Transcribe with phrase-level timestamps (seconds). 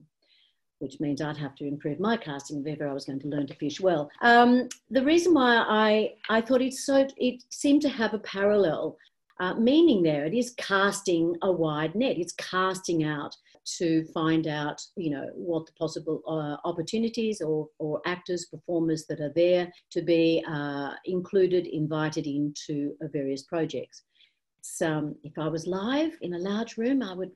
[0.79, 3.47] Which means I'd have to improve my casting if ever I was going to learn
[3.47, 4.11] to fish well.
[4.21, 8.97] Um, the reason why I, I thought it so it seemed to have a parallel
[9.39, 10.25] uh, meaning there.
[10.25, 12.17] It is casting a wide net.
[12.17, 13.35] It's casting out
[13.77, 19.19] to find out, you know, what the possible uh, opportunities or, or actors, performers that
[19.19, 24.03] are there to be uh, included, invited into uh, various projects.
[24.61, 27.31] So um, if I was live in a large room, I would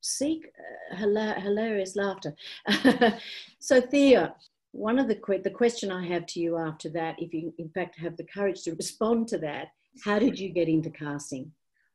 [0.00, 0.46] seek
[0.92, 2.34] uh, hilarious laughter.
[3.58, 4.34] so Thea,
[4.72, 7.98] one of the the question I have to you after that, if you in fact
[7.98, 9.68] have the courage to respond to that,
[10.04, 11.52] how did you get into casting?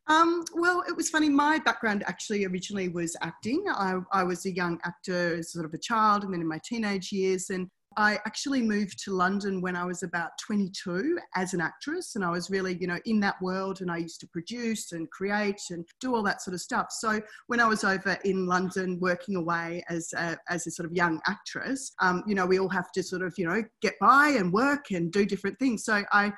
[0.07, 1.29] Um, well, it was funny.
[1.29, 3.65] My background actually originally was acting.
[3.69, 7.11] I, I was a young actor sort of a child and then in my teenage
[7.11, 7.49] years.
[7.49, 12.23] And I actually moved to London when I was about 22 as an actress, and
[12.23, 13.81] I was really, you know, in that world.
[13.81, 16.87] And I used to produce and create and do all that sort of stuff.
[16.91, 20.95] So when I was over in London working away as a, as a sort of
[20.95, 24.35] young actress, um, you know, we all have to sort of, you know, get by
[24.37, 25.83] and work and do different things.
[25.83, 26.31] So I,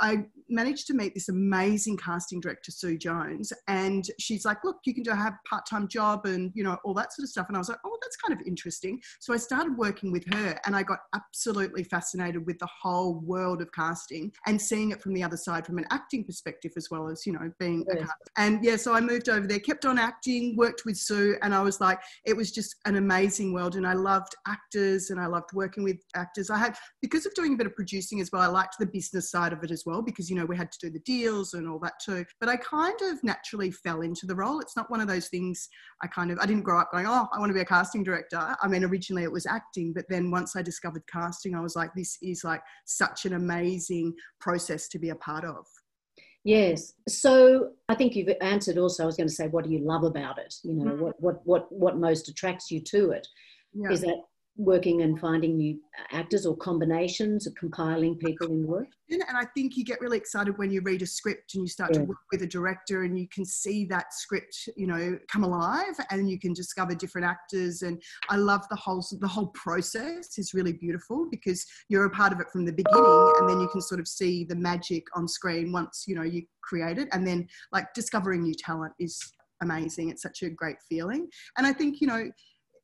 [0.00, 4.94] I managed to meet this amazing casting director, Sue Jones, and she's like, "Look, you
[4.94, 7.60] can do a part-time job and you know all that sort of stuff." And I
[7.60, 10.82] was like, "Oh, that's kind of interesting." So I started working with her, and I
[10.82, 15.36] got absolutely fascinated with the whole world of casting and seeing it from the other
[15.36, 18.08] side from an acting perspective as well as you know being yes.
[18.08, 21.54] a and yeah so i moved over there kept on acting worked with sue and
[21.54, 25.26] i was like it was just an amazing world and i loved actors and i
[25.26, 26.50] loved working with actors.
[26.50, 29.30] I had because of doing a bit of producing as well i liked the business
[29.30, 31.68] side of it as well because you know we had to do the deals and
[31.68, 32.24] all that too.
[32.40, 34.60] But i kind of naturally fell into the role.
[34.60, 35.68] It's not one of those things
[36.02, 38.04] i kind of i didn't grow up going oh i want to be a casting
[38.04, 38.56] director.
[38.62, 41.76] I mean originally it was acting but then once i discovered discovered casting, I was
[41.76, 45.66] like, this is like such an amazing process to be a part of.
[46.44, 46.92] Yes.
[47.08, 50.04] So I think you've answered also, I was going to say, what do you love
[50.04, 50.54] about it?
[50.62, 51.02] You know, mm-hmm.
[51.02, 53.26] what, what, what, what most attracts you to it?
[53.72, 53.90] Yeah.
[53.90, 54.18] Is that
[54.56, 55.76] working and finding new
[56.12, 58.86] actors or combinations of compiling people in work.
[59.10, 61.90] And I think you get really excited when you read a script and you start
[61.92, 62.00] yeah.
[62.00, 65.94] to work with a director and you can see that script, you know, come alive
[66.10, 67.82] and you can discover different actors.
[67.82, 72.32] And I love the whole the whole process is really beautiful because you're a part
[72.32, 75.26] of it from the beginning and then you can sort of see the magic on
[75.26, 77.08] screen once, you know, you create it.
[77.12, 79.20] And then like discovering new talent is
[79.62, 80.10] amazing.
[80.10, 81.28] It's such a great feeling.
[81.58, 82.30] And I think, you know,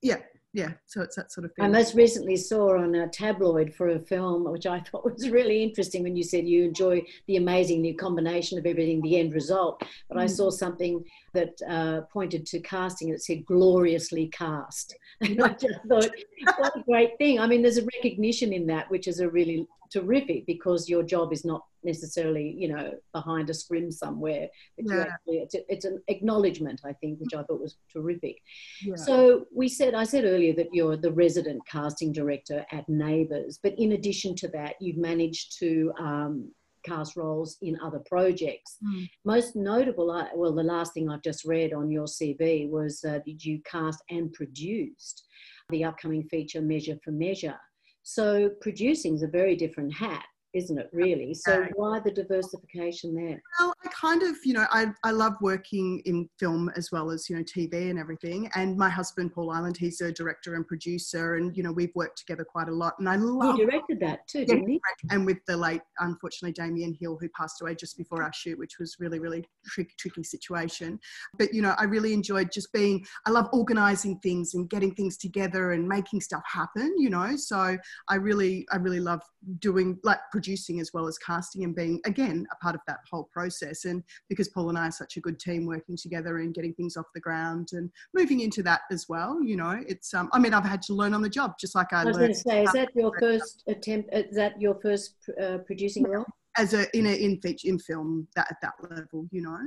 [0.03, 0.17] yeah,
[0.53, 1.65] yeah, so it's that sort of thing.
[1.65, 5.63] I most recently saw on a tabloid for a film, which I thought was really
[5.63, 9.83] interesting when you said you enjoy the amazing new combination of everything, the end result.
[10.09, 10.23] But mm.
[10.23, 13.11] I saw something that uh, pointed to casting.
[13.11, 14.97] It said gloriously cast.
[15.21, 16.11] And I just thought,
[16.57, 17.39] what a great thing.
[17.39, 21.33] I mean, there's a recognition in that, which is a really terrific because your job
[21.33, 24.49] is not necessarily, you know, behind a scrim somewhere.
[24.79, 25.01] Yeah.
[25.01, 28.37] Actually, it's, a, it's, an acknowledgement, I think, which I thought was terrific.
[28.83, 28.97] Yeah.
[28.97, 33.75] So we said, I said earlier that you're the resident casting director at Neighbours, but
[33.79, 36.51] in addition to that, you've managed to um,
[36.85, 38.79] cast roles in other projects.
[38.85, 39.09] Mm.
[39.25, 43.21] Most notable, uh, well, the last thing I've just read on your CV was uh,
[43.25, 45.27] that you cast and produced
[45.71, 47.57] the upcoming feature Measure for Measure.
[48.03, 50.25] So producing is a very different hat
[50.55, 51.33] isn't it, really?
[51.35, 53.41] So why the diversification there?
[53.59, 57.29] Well, I kind of, you know, I, I love working in film as well as,
[57.31, 58.51] you know, TV and everything.
[58.55, 61.37] And my husband, Paul Ireland, he's a director and producer.
[61.37, 62.95] And, you know, we've worked together quite a lot.
[62.99, 63.57] And I love.
[63.57, 64.81] He directed that too, didn't he?
[65.11, 68.79] And with the late, unfortunately, Damian Hill, who passed away just before our shoot, which
[68.79, 70.99] was really, really tricky, tricky situation.
[71.39, 75.17] But, you know, I really enjoyed just being, I love organizing things and getting things
[75.17, 77.37] together and making stuff happen, you know.
[77.37, 77.77] So
[78.09, 79.23] I really, I really love
[79.61, 83.29] doing like producing as well as casting and being again a part of that whole
[83.33, 83.85] process.
[83.85, 86.97] And because paul and i are such a good team working together and getting things
[86.97, 90.55] off the ground and moving into that as well you know it's um i mean
[90.55, 92.63] i've had to learn on the job just like i, I was going to say
[92.63, 96.25] is that your first attempt is that your first uh, producing role?
[96.57, 99.59] As a in a in feature in film that at that level you know.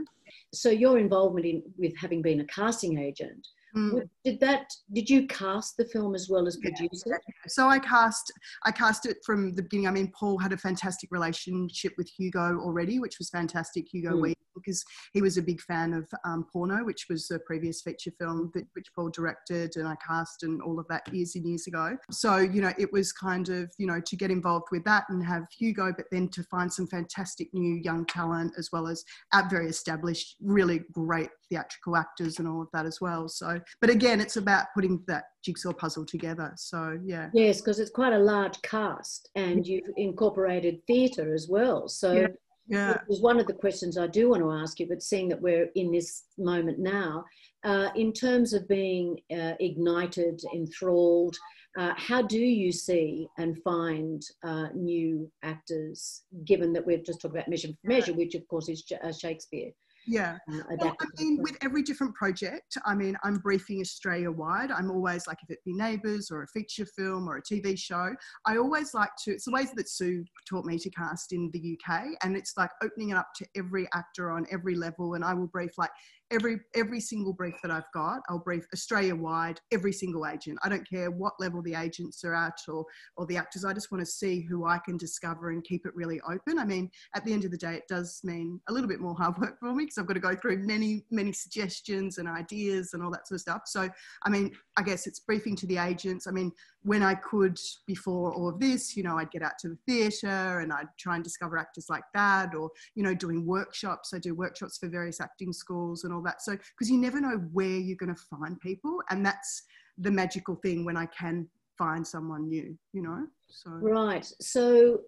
[0.54, 4.08] So your involvement in with having been a casting agent Mm.
[4.24, 4.72] Did that?
[4.94, 7.16] Did you cast the film as well as produce yeah.
[7.16, 7.52] it?
[7.52, 8.32] So I cast.
[8.66, 9.88] I cast it from the beginning.
[9.88, 13.88] I mean, Paul had a fantastic relationship with Hugo already, which was fantastic.
[13.92, 14.34] Hugo mm.
[14.56, 14.84] because
[15.14, 18.66] he was a big fan of um, Pawno, which was a previous feature film that
[18.74, 21.98] which Paul directed and I cast and all of that years and years ago.
[22.12, 25.26] So you know, it was kind of you know to get involved with that and
[25.26, 29.04] have Hugo, but then to find some fantastic new young talent as well as
[29.34, 33.28] at very established, really great theatrical actors and all of that as well.
[33.28, 36.54] So, but again, it's about putting that jigsaw puzzle together.
[36.56, 37.30] So, yeah.
[37.34, 41.88] Yes, because it's quite a large cast and you've incorporated theatre as well.
[41.88, 42.28] So, yeah.
[42.68, 42.98] Yeah.
[43.10, 45.68] Is one of the questions I do want to ask you, but seeing that we're
[45.76, 47.26] in this moment now,
[47.66, 51.36] uh, in terms of being uh, ignited, enthralled,
[51.78, 57.36] uh, how do you see and find uh, new actors, given that we've just talked
[57.36, 59.72] about Measure for Measure, which of course is uh, Shakespeare?
[60.06, 60.38] Yeah.
[60.52, 64.72] Uh, well, I mean, with every different project, I mean, I'm briefing Australia wide.
[64.72, 68.14] I'm always like, if it be Neighbours or a feature film or a TV show,
[68.46, 71.78] I always like to, it's the ways that Sue taught me to cast in the
[71.78, 72.06] UK.
[72.24, 75.14] And it's like opening it up to every actor on every level.
[75.14, 75.92] And I will brief like
[76.32, 80.60] every every single brief that I've got, I'll brief Australia wide, every single agent.
[80.64, 82.86] I don't care what level the agents are at or
[83.18, 83.66] or the actors.
[83.66, 86.60] I just want to see who I can discover and keep it really open.
[86.60, 89.16] I mean, at the end of the day, it does mean a little bit more
[89.16, 92.94] hard work for me because I've got to go through many many suggestions and ideas
[92.94, 93.62] and all that sort of stuff.
[93.66, 93.90] So,
[94.24, 96.28] I mean, I guess it's briefing to the agents.
[96.28, 96.52] I mean,
[96.84, 100.60] when I could before all of this, you know, I'd get out to the theatre
[100.60, 104.14] and I'd try and discover actors like that, or you know, doing workshops.
[104.14, 106.42] I do workshops for various acting schools and all that.
[106.42, 109.64] So because you never know where you're going to find people, and that's
[109.98, 113.26] the magical thing when I can find someone new, you know.
[113.50, 114.26] So right.
[114.42, 115.02] So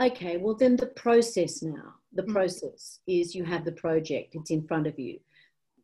[0.00, 1.94] okay, well then the process now.
[2.12, 2.32] The mm.
[2.32, 4.34] process is you have the project.
[4.34, 5.18] It's in front of you.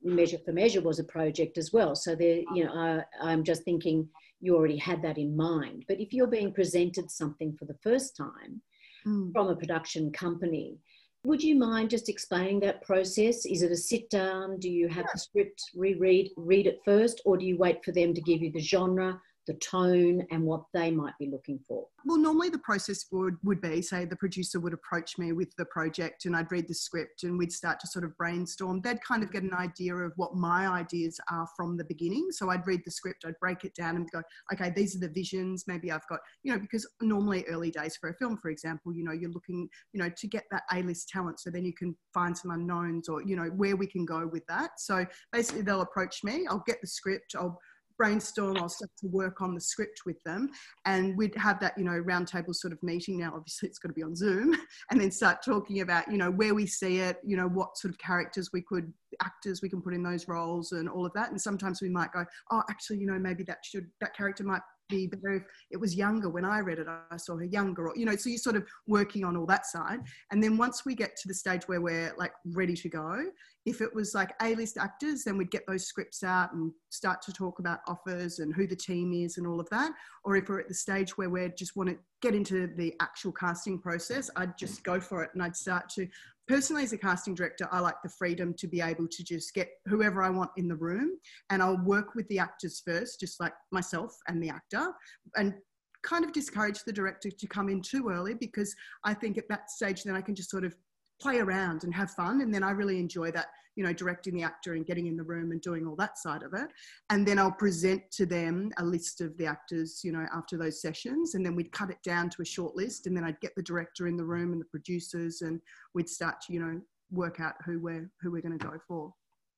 [0.02, 1.94] Measure for Measure was a project as well.
[1.94, 4.08] So there, you know, I, I'm just thinking
[4.40, 5.84] you already had that in mind.
[5.88, 8.62] But if you're being presented something for the first time
[9.06, 9.32] mm.
[9.32, 10.78] from a production company,
[11.24, 13.44] would you mind just explaining that process?
[13.44, 14.58] Is it a sit down?
[14.58, 15.10] Do you have yeah.
[15.12, 18.50] the script reread, read it first, or do you wait for them to give you
[18.50, 21.86] the genre, the tone and what they might be looking for?
[22.04, 25.66] Well, normally the process would, would be say the producer would approach me with the
[25.66, 28.80] project and I'd read the script and we'd start to sort of brainstorm.
[28.80, 32.28] They'd kind of get an idea of what my ideas are from the beginning.
[32.30, 34.22] So I'd read the script, I'd break it down and go,
[34.52, 35.64] okay, these are the visions.
[35.66, 39.04] Maybe I've got, you know, because normally early days for a film, for example, you
[39.04, 41.96] know, you're looking, you know, to get that A list talent so then you can
[42.14, 44.70] find some unknowns or, you know, where we can go with that.
[44.78, 47.58] So basically they'll approach me, I'll get the script, I'll
[48.00, 50.48] brainstorm or start to work on the script with them.
[50.86, 53.18] And we'd have that you know roundtable sort of meeting.
[53.18, 54.56] Now obviously it's got to be on zoom.
[54.90, 57.92] And then start talking about you know where we see it you know what sort
[57.92, 58.92] of characters we could
[59.22, 61.30] actors we can put in those roles and all of that.
[61.30, 64.62] And sometimes we might go oh actually you know maybe that should that character might
[64.90, 66.86] be better if it was younger when I read it.
[66.88, 68.16] I saw her younger, or you know.
[68.16, 71.28] So you're sort of working on all that side, and then once we get to
[71.28, 73.24] the stage where we're like ready to go,
[73.66, 77.32] if it was like A-list actors, then we'd get those scripts out and start to
[77.32, 79.92] talk about offers and who the team is and all of that.
[80.24, 83.32] Or if we're at the stage where we just want to get into the actual
[83.32, 86.06] casting process, I'd just go for it and I'd start to
[86.50, 89.68] personally as a casting director i like the freedom to be able to just get
[89.86, 91.12] whoever i want in the room
[91.50, 94.88] and i'll work with the actors first just like myself and the actor
[95.36, 95.54] and
[96.02, 99.70] kind of discourage the director to come in too early because i think at that
[99.70, 100.74] stage then i can just sort of
[101.20, 103.46] play around and have fun and then i really enjoy that
[103.76, 106.42] you know, directing the actor and getting in the room and doing all that side
[106.42, 106.68] of it.
[107.08, 110.82] And then I'll present to them a list of the actors, you know, after those
[110.82, 111.34] sessions.
[111.34, 113.06] And then we'd cut it down to a short list.
[113.06, 115.60] And then I'd get the director in the room and the producers, and
[115.94, 119.14] we'd start to, you know, work out who we're who we're going to go for.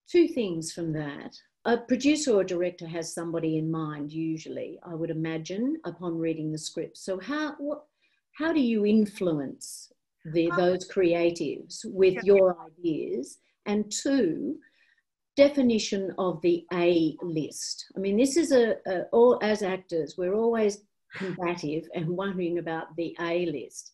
[0.09, 1.35] Two things from that.
[1.65, 6.59] A producer or director has somebody in mind, usually, I would imagine, upon reading the
[6.59, 6.99] script.
[6.99, 7.85] So how what
[8.33, 9.93] how do you influence
[10.25, 12.23] the, Um, those creatives with Yeah.
[12.25, 13.39] your ideas?
[13.67, 14.59] And two,
[15.37, 17.87] definition of the A list.
[17.97, 22.95] I mean, this is a, a all as actors, we're always combative and wondering about
[22.97, 23.93] the A list.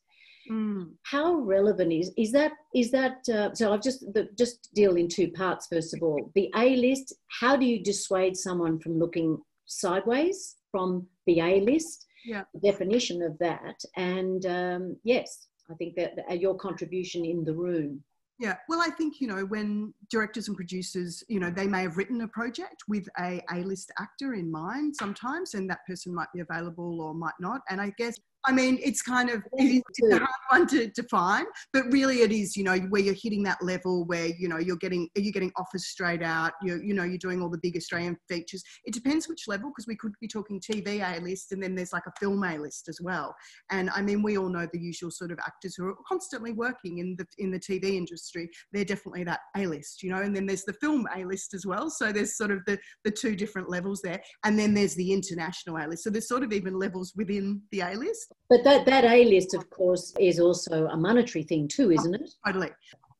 [0.50, 0.92] Mm.
[1.02, 2.52] How relevant is is that?
[2.75, 3.73] Is that uh, so?
[3.73, 5.66] I've just the, just deal in two parts.
[5.66, 7.12] First of all, the A list.
[7.40, 12.06] How do you dissuade someone from looking sideways from the A list?
[12.25, 12.44] Yeah.
[12.54, 17.44] The definition of that, and um, yes, I think that, that uh, your contribution in
[17.44, 18.02] the room.
[18.40, 21.96] Yeah, well, I think, you know, when directors and producers, you know, they may have
[21.96, 26.40] written a project with a A-list actor in mind sometimes, and that person might be
[26.40, 27.62] available or might not.
[27.68, 28.16] And I guess,
[28.49, 32.33] I mean, it's kind of, it is, a hard one to define, but really it
[32.33, 35.52] is, you know, where you're hitting that level where, you know, you're getting, you're getting
[35.57, 38.62] offers straight out, you you know, you're doing all the big Australian features.
[38.87, 42.07] It depends which level, because we could be talking TV A-list and then there's like
[42.07, 43.35] a film A-list as well.
[43.71, 46.99] And I mean, we all know the usual sort of actors who are constantly working
[46.99, 48.49] in the in the TV industry.
[48.73, 50.23] They're definitely that A list, you know.
[50.23, 51.90] And then there's the film A list as well.
[51.90, 54.23] So there's sort of the the two different levels there.
[54.45, 56.05] And then there's the international A list.
[56.05, 58.33] So there's sort of even levels within the A list.
[58.49, 62.14] But that that A list, of course, is also a monetary thing too, oh, isn't
[62.14, 62.30] it?
[62.47, 62.71] Totally.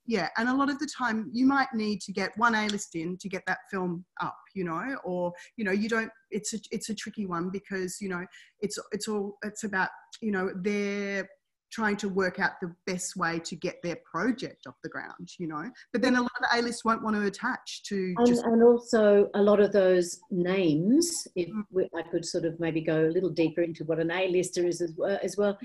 [0.07, 2.95] Yeah, and a lot of the time you might need to get one A list
[2.95, 6.11] in to get that film up, you know, or you know you don't.
[6.31, 8.25] It's a it's a tricky one because you know
[8.61, 9.91] it's it's all it's about
[10.23, 11.29] you know they're
[11.71, 15.47] trying to work out the best way to get their project off the ground, you
[15.47, 15.71] know.
[15.93, 18.45] But then a lot of the A list won't want to attach to And, just
[18.45, 21.63] and also a lot of those names, if Mm.
[21.71, 24.81] we, I could sort of maybe go a little deeper into what an A-lister is
[24.81, 25.59] as well, as well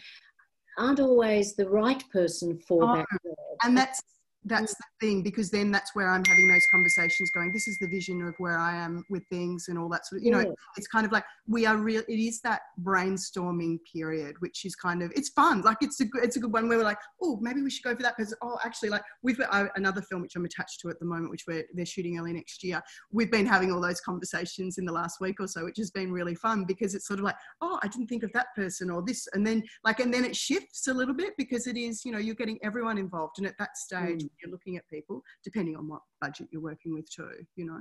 [0.78, 3.36] aren't always the right person for Oh, that job.
[3.64, 4.02] and that's
[4.46, 7.88] that's the thing because then that's where I'm having those conversations going this is the
[7.88, 10.52] vision of where I am with things and all that sort of you know Yeah.
[10.78, 15.02] it's kind of like we are real it is that brainstorming period which is kind
[15.02, 17.38] of it's fun like it's a good it's a good one where we're like oh
[17.42, 20.36] maybe we should go for that because oh actually like we've uh, another film which
[20.36, 22.82] I'm attached to at the moment which we're they're shooting early next year
[23.12, 26.12] we've been having all those conversations in the last week or so which has been
[26.12, 29.02] really fun because it's sort of like oh I didn't think of that person or
[29.02, 32.12] this and then like and then it shifts a little bit because it is you
[32.12, 34.30] know you're getting everyone involved and at that stage Mm.
[34.42, 37.80] You're looking at people depending on what budget you're working with too you know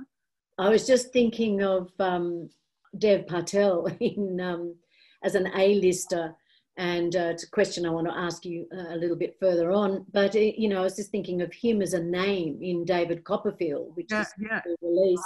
[0.57, 2.49] I was just thinking of um,
[2.97, 4.75] Dev Patel in um,
[5.23, 6.35] as an A-lister,
[6.77, 9.71] and uh, it's a question I want to ask you uh, a little bit further
[9.71, 10.05] on.
[10.11, 13.23] But uh, you know, I was just thinking of him as a name in David
[13.23, 15.23] Copperfield, which yeah is yeah released.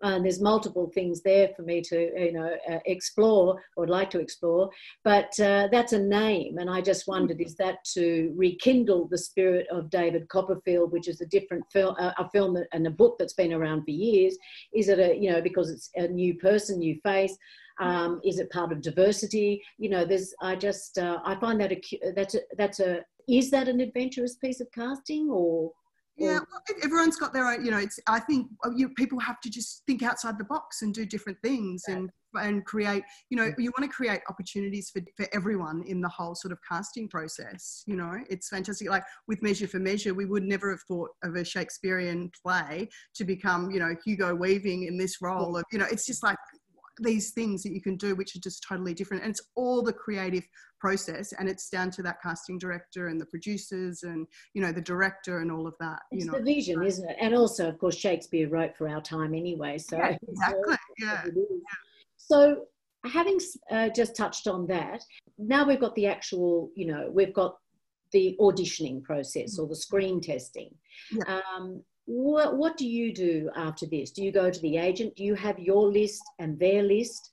[0.00, 4.20] And there's multiple things there for me to, you know, uh, explore or like to
[4.20, 4.70] explore.
[5.02, 9.66] But uh, that's a name, and I just wondered: is that to rekindle the spirit
[9.70, 13.52] of David Copperfield, which is a different film, a film and a book that's been
[13.52, 14.36] around for years?
[14.72, 17.36] Is it a, you know, because it's a new person, new face?
[17.80, 19.62] Um, is it part of diversity?
[19.78, 20.34] You know, there's.
[20.40, 23.04] I just, uh, I find that a, that's a, that's a.
[23.28, 25.72] Is that an adventurous piece of casting, or
[26.18, 27.64] Yeah, well, everyone's got their own.
[27.64, 27.98] You know, it's.
[28.06, 31.38] I think uh, you people have to just think outside the box and do different
[31.42, 33.04] things and and create.
[33.30, 36.58] You know, you want to create opportunities for for everyone in the whole sort of
[36.68, 37.84] casting process.
[37.86, 38.90] You know, it's fantastic.
[38.90, 43.24] Like with Measure for Measure, we would never have thought of a Shakespearean play to
[43.24, 45.64] become, you know, Hugo Weaving in this role of.
[45.70, 46.36] You know, it's just like
[47.00, 49.92] these things that you can do which are just totally different and it's all the
[49.92, 50.46] creative
[50.80, 54.80] process and it's down to that casting director and the producers and you know the
[54.80, 57.16] director and all of that It's you know the vision, isn't it?
[57.20, 59.78] And also, of course, Shakespeare wrote for our time anyway.
[59.78, 61.62] So Yeah, exactly yeah is.
[62.16, 62.64] So,
[63.04, 63.38] having
[63.70, 65.02] uh, just touched on that,
[65.38, 67.56] now we've got the actual, you know, we've got
[68.12, 70.70] the auditioning process or the screen testing.
[71.10, 71.40] Yeah.
[71.56, 74.10] Um, what, what do you do after this?
[74.10, 75.14] Do you go to the agent?
[75.14, 77.32] Do you have your list and their list?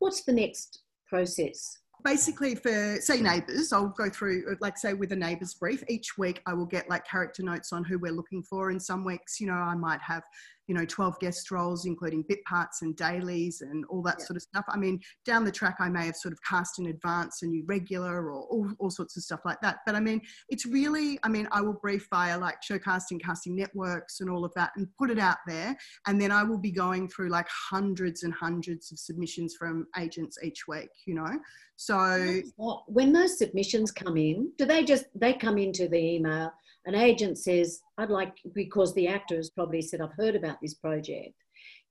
[0.00, 1.76] What's the next process?
[2.02, 6.40] basically for say neighbours i'll go through like say with a neighbours brief each week
[6.46, 9.46] i will get like character notes on who we're looking for and some weeks you
[9.46, 10.22] know i might have
[10.70, 14.24] you know 12 guest roles including bit parts and dailies and all that Yeah.
[14.26, 16.86] sort of stuff i mean down the track i may have sort of cast in
[16.86, 20.20] advance a new regular or all, all sorts of stuff like that but i mean
[20.48, 24.44] it's really i mean i will brief via like show casting casting networks and all
[24.44, 27.48] of that and put it out there and then i will be going through like
[27.48, 31.36] hundreds and hundreds of submissions from agents each week you know
[31.80, 32.42] so
[32.88, 36.52] when those submissions come in, do they just they come into the email?
[36.86, 40.74] An agent says, "I'd like," because the actor has probably said, "I've heard about this
[40.74, 41.34] project."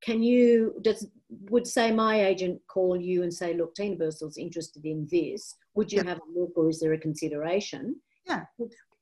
[0.02, 1.08] Can you does
[1.52, 5.56] would say my agent call you and say, "Look, Tina Bursill's interested in this.
[5.76, 6.10] Would you Yeah.
[6.10, 8.02] have a look, or is there a consideration?"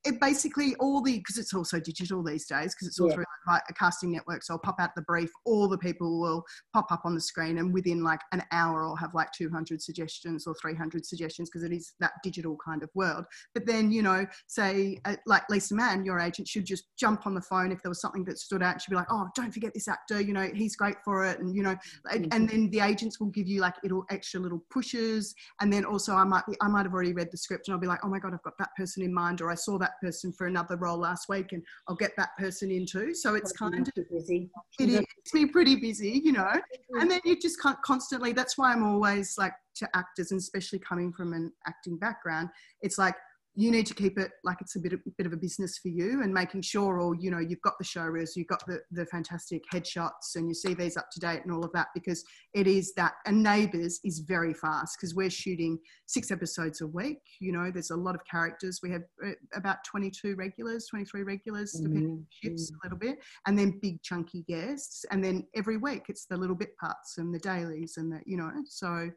[0.08, 3.16] It basically all the because it's also digital these days because it's all Yeah.
[3.16, 4.44] through like a casting network.
[4.44, 7.58] So I'll pop out the brief, all the people will pop up on the screen,
[7.60, 11.72] and within like an hour, I'll have like 200 suggestions or 300 suggestions because it
[11.72, 13.26] is that digital kind of world.
[13.54, 17.36] But then you know, say uh, like Lisa Mann, your agent should just jump on
[17.36, 18.82] the phone if there was something that stood out.
[18.82, 20.20] She'd be like, oh, don't forget this actor.
[20.22, 21.76] You know, he's great for it, and you know,
[22.12, 25.86] and, and then the agents will give you like little extra little pushes and then
[25.86, 28.00] also i might be i might have already read the script and i'll be like
[28.04, 30.48] oh my god i've got that person in mind or i saw that person for
[30.48, 33.14] another role last week and i'll get that person in too.
[33.14, 34.50] So it's kind of busy.
[34.80, 35.06] it is.
[35.18, 36.52] It's me pretty busy you know.
[37.00, 40.80] And then you just can't constantly that's why i'm always like to actors and especially
[40.80, 42.50] coming from an acting background
[42.82, 43.16] it's like
[43.58, 45.88] you need to keep it like it's a bit, of, bit of a business for
[45.88, 48.80] you and making sure or you know you've got the show reels you've got the,
[48.92, 52.24] the fantastic headshots and your cvs up to date and all of that because
[52.54, 57.20] it is that and neighbours is very fast because we're shooting six episodes a week
[57.40, 58.80] you know there's a lot of characters.
[58.82, 63.58] We have uh, about 22 regulars 23 regulars depending on shifts a little bit and
[63.58, 67.40] then big chunky guests and then every week it's the little bit parts and the
[67.40, 69.10] dailies and the you know so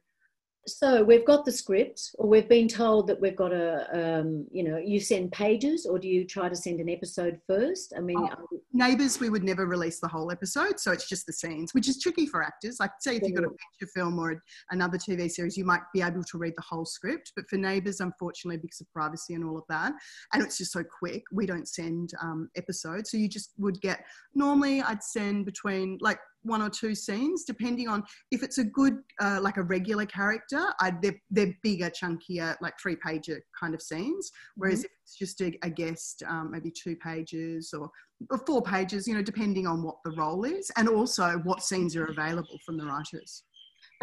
[0.66, 4.62] So we've got the script, or we've been told that we've got a, um, you
[4.62, 7.94] know, you send pages, or do you try to send an episode first?
[7.96, 8.46] I mean, Oh.
[8.72, 12.00] Neighbours, we would never release the whole episode, so it's just the scenes, which is
[12.00, 12.78] tricky for actors.
[12.78, 16.02] Like, say, if you've got a feature film or another TV series, you might be
[16.02, 17.32] able to read the whole script.
[17.34, 19.92] But for Neighbours, unfortunately, because of privacy and all of that,
[20.32, 23.10] and it's just so quick, we don't send um, episodes.
[23.10, 27.88] So you just would get, normally, I'd send between like one or two scenes, depending
[27.88, 32.56] on if it's a good, uh, like a regular character, I'd, they're, they're bigger, chunkier,
[32.60, 34.30] like three pager kind of scenes.
[34.56, 37.90] Whereas if it's just a, a guest, um, maybe two pages or,
[38.30, 41.96] or four pages, you know, depending on what the role is and also what scenes
[41.96, 43.44] are available from the writers.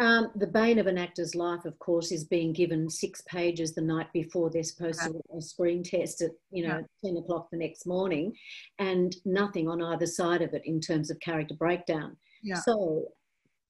[0.00, 3.80] um, the bane of an actor's life, of course, is being given six pages the
[3.80, 8.32] night before they're supposed to screen test at, you know, 10 o'clock the next morning,
[8.78, 12.16] and nothing on either side of it in terms of character breakdown.
[12.42, 12.56] Yeah.
[12.56, 13.08] So,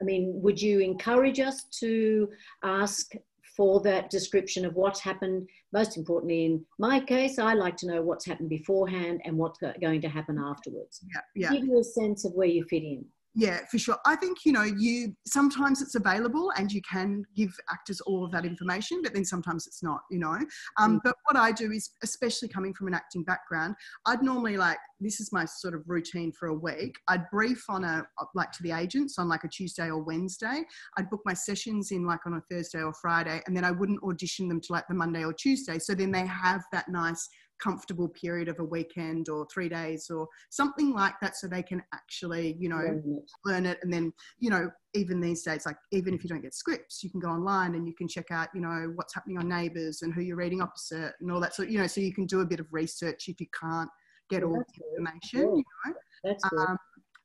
[0.01, 2.29] I mean, would you encourage us to
[2.63, 3.13] ask
[3.57, 5.49] for that description of what's happened?
[5.73, 10.01] Most importantly, in my case, I like to know what's happened beforehand and what's going
[10.01, 11.01] to happen afterwards.
[11.13, 11.53] Yeah, yeah.
[11.53, 13.05] Give you a sense of where you fit in.
[13.38, 13.97] Yeah, for sure.
[14.04, 18.33] I think, you know, you sometimes it's available and you can give actors all of
[18.33, 20.38] that information, but then sometimes it's not, you know.
[20.77, 21.01] Um, Mm.
[21.05, 25.20] But what I do is, especially coming from an acting background, I'd normally like, this
[25.20, 26.96] is my sort of routine for a week.
[27.07, 30.64] I'd brief on a, like to the agents on like a Tuesday or Wednesday.
[30.96, 34.03] I'd book my sessions in like on a Thursday or Friday, and then I wouldn't
[34.03, 35.79] audition them to like the Monday or Tuesday.
[35.79, 37.29] So then they have that nice
[37.61, 41.83] comfortable period of a weekend or three days or something like that so they can
[41.92, 43.31] actually you know Learn it.
[43.44, 46.55] learn it and then you know even these days like even if you don't get
[46.55, 49.49] scripts you can go online and you can check out you know what's happening on
[49.49, 52.27] neighbors and who you're reading opposite and all that so you know so you can
[52.27, 53.90] do a bit of research if you can't
[54.31, 55.57] get Yeah, all the information Cool.
[55.59, 55.94] you know
[56.25, 56.61] That's good.
[56.61, 56.79] um,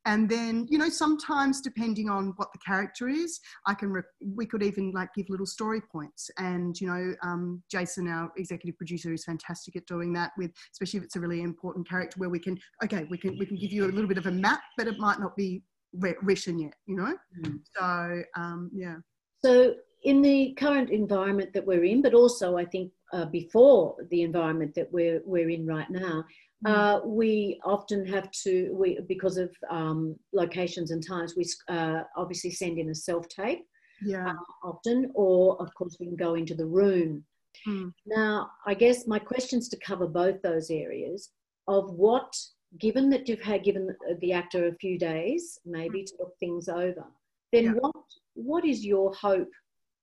[0.05, 4.01] and then you know sometimes depending on what the character is i can re-
[4.35, 6.29] we could even like give little story points.
[6.37, 10.99] And you know um, jason our executive producer is fantastic at doing that with especially
[10.99, 13.71] if it's a really important character where we can okay we can we can give
[13.71, 15.61] you a little bit of a map but it might not be
[15.97, 17.15] wri- written yet you know?
[17.43, 17.59] Mm.
[17.75, 18.95] so um, yeah.
[19.43, 24.23] So, in the current environment that we're in, but also I think uh, before the
[24.23, 26.25] environment that we're we're in right now,
[26.65, 32.51] uh, we often have to we because of um, locations and times we uh, obviously
[32.51, 33.65] send in a self tape
[34.03, 37.23] yeah uh, often, or of course we can go into the room.
[37.67, 37.93] Mm.
[38.07, 41.29] Now, I guess my question's to cover both those areas
[41.67, 42.35] of what,
[42.79, 47.05] given that you've had given the actor a few days maybe to look things over,
[47.51, 47.73] then Yeah.
[47.73, 47.95] what
[48.33, 49.51] what is your hope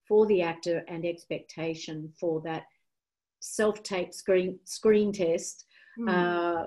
[0.06, 2.64] for the actor and expectation for that
[3.40, 5.66] self-tape screen screen test
[5.98, 6.08] Mm.
[6.08, 6.66] uh,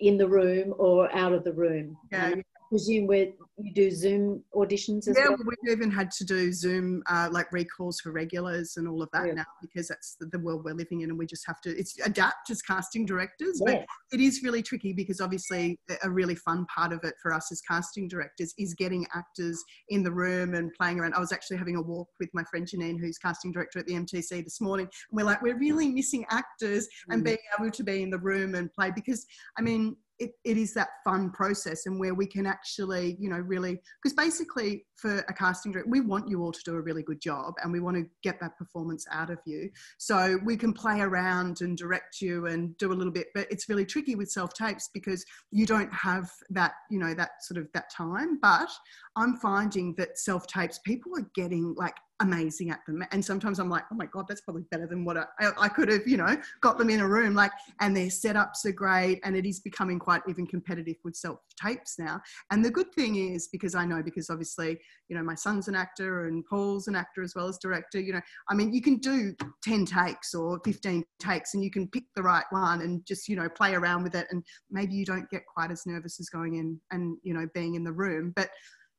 [0.00, 1.96] in the room or out of the room?
[2.12, 2.34] yeah
[2.70, 3.26] presume where
[3.58, 5.36] you do Zoom auditions as yeah, well.
[5.44, 9.26] we've even had to do Zoom uh, like recalls for regulars and all of that
[9.26, 9.34] Yeah.
[9.34, 11.98] now because that's the, the world we're living in, and we just have to it's
[12.06, 13.60] adapt as casting directors.
[13.64, 17.50] But it is really tricky because obviously a- really fun part of it for us
[17.52, 21.14] as casting directors is getting actors in the room and playing around.
[21.14, 23.94] I was actually having a walk with my friend Janine, who's casting director at the
[23.94, 27.24] MTC this morning, and we're like, we're really missing actors and Mm.
[27.24, 29.26] being able to be in the room and play because
[29.58, 29.96] I mean.
[30.20, 34.14] It, it is that fun process and where we can actually you know really because
[34.14, 37.54] basically for a casting director we want you all to do a really good job
[37.62, 39.70] and we want to get that performance out of you.
[39.98, 43.68] So we can play around and direct you and do a little bit but it's
[43.68, 47.68] really tricky with self tapes because you don't have that you know that sort of
[47.72, 48.38] that time.
[48.40, 48.68] But
[49.16, 53.02] i'm finding that self tapes people are getting like amazing at them.
[53.12, 55.26] And sometimes I'm like, oh my God, that's probably better than what I,
[55.58, 57.34] I could have, you know, got them in a room.
[57.34, 59.20] Like, and their setups are great.
[59.24, 62.20] And it is becoming quite even competitive with self tapes now.
[62.50, 64.78] And the good thing is, because I know, because obviously,
[65.08, 68.12] you know, my son's an actor and Paul's an actor as well as director, you
[68.12, 72.04] know, I mean, you can do 10 takes or 15 takes and you can pick
[72.14, 74.26] the right one and just, you know, play around with it.
[74.30, 77.74] And maybe you don't get quite as nervous as going in and, you know, being
[77.74, 78.32] in the room.
[78.36, 78.50] But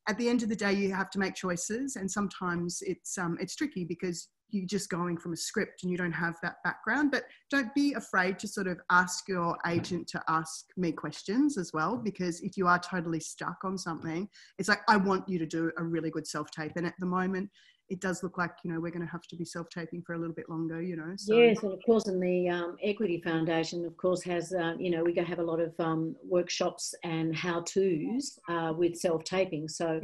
[0.08, 3.36] at the end of the day, you have to make choices, and sometimes it's um,
[3.40, 7.10] it's tricky because you're just going from a script and you don't have that background.
[7.10, 11.72] But don't be afraid to sort of ask your agent to ask me questions as
[11.72, 15.46] well, because if you are totally stuck on something, it's like I want you to
[15.46, 17.48] do a really good self tape, and at the moment,
[17.92, 20.14] it does look like you know we're going to have to be self taping for
[20.14, 21.36] a little bit longer you know so.
[21.36, 25.04] yes and of course and the um, equity foundation of course has uh, you know
[25.04, 29.68] we go have a lot of um, workshops and how to's uh, with self taping
[29.68, 30.00] so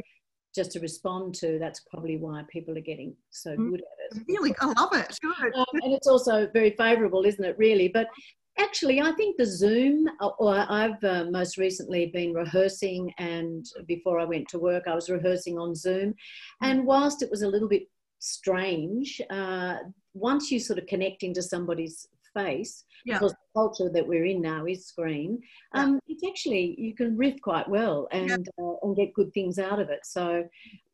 [0.54, 4.24] just to respond to that's probably why people are getting so mm, good at it.
[4.28, 4.54] Really?
[4.60, 5.16] I love it.
[5.54, 7.88] Um, and it's also very favorable isn't it really?
[7.88, 8.08] But
[8.58, 14.18] Actually, I think the Zoom, uh, or I've uh, most recently been rehearsing, and before
[14.18, 16.14] I went to work, I was rehearsing on Zoom.
[16.60, 17.84] And whilst it was a little bit
[18.18, 19.76] strange, uh,
[20.14, 23.14] once you sort of connect into somebody's face, yeah.
[23.14, 25.40] because the culture that we're in now is screen,
[25.74, 28.64] um, it's actually, you can riff quite well and, yeah.
[28.64, 30.00] uh, and get good things out of it.
[30.04, 30.44] So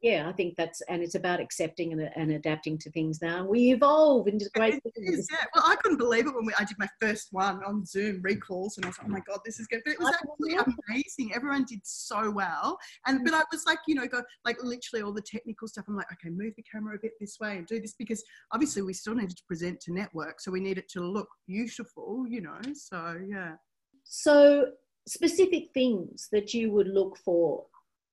[0.05, 3.47] yeah, I think that's, and it's about accepting and, and adapting to things now.
[3.47, 5.27] We evolve into great things.
[5.33, 5.47] yeah.
[5.55, 8.77] Well, I couldn't believe it when we, I did my first one on Zoom recalls,
[8.77, 9.81] and I was like, oh my God, this is good.
[9.83, 11.33] But it was actually amazing.
[11.35, 12.79] Everyone did so well.
[13.07, 15.87] And, but I was like, you know, go like literally all the technical stuff.
[15.89, 18.83] I'm like, okay, move the camera a bit this way and do this because obviously
[18.83, 20.39] we still needed to present to network.
[20.39, 21.94] So we need it to look beautiful,
[22.29, 22.61] you know?
[22.75, 23.55] So, yeah.
[24.05, 24.69] So,
[25.07, 27.67] specific things that you would look for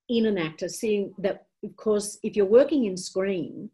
[0.09, 3.69] in an actor, seeing that of course, if you're working in screen,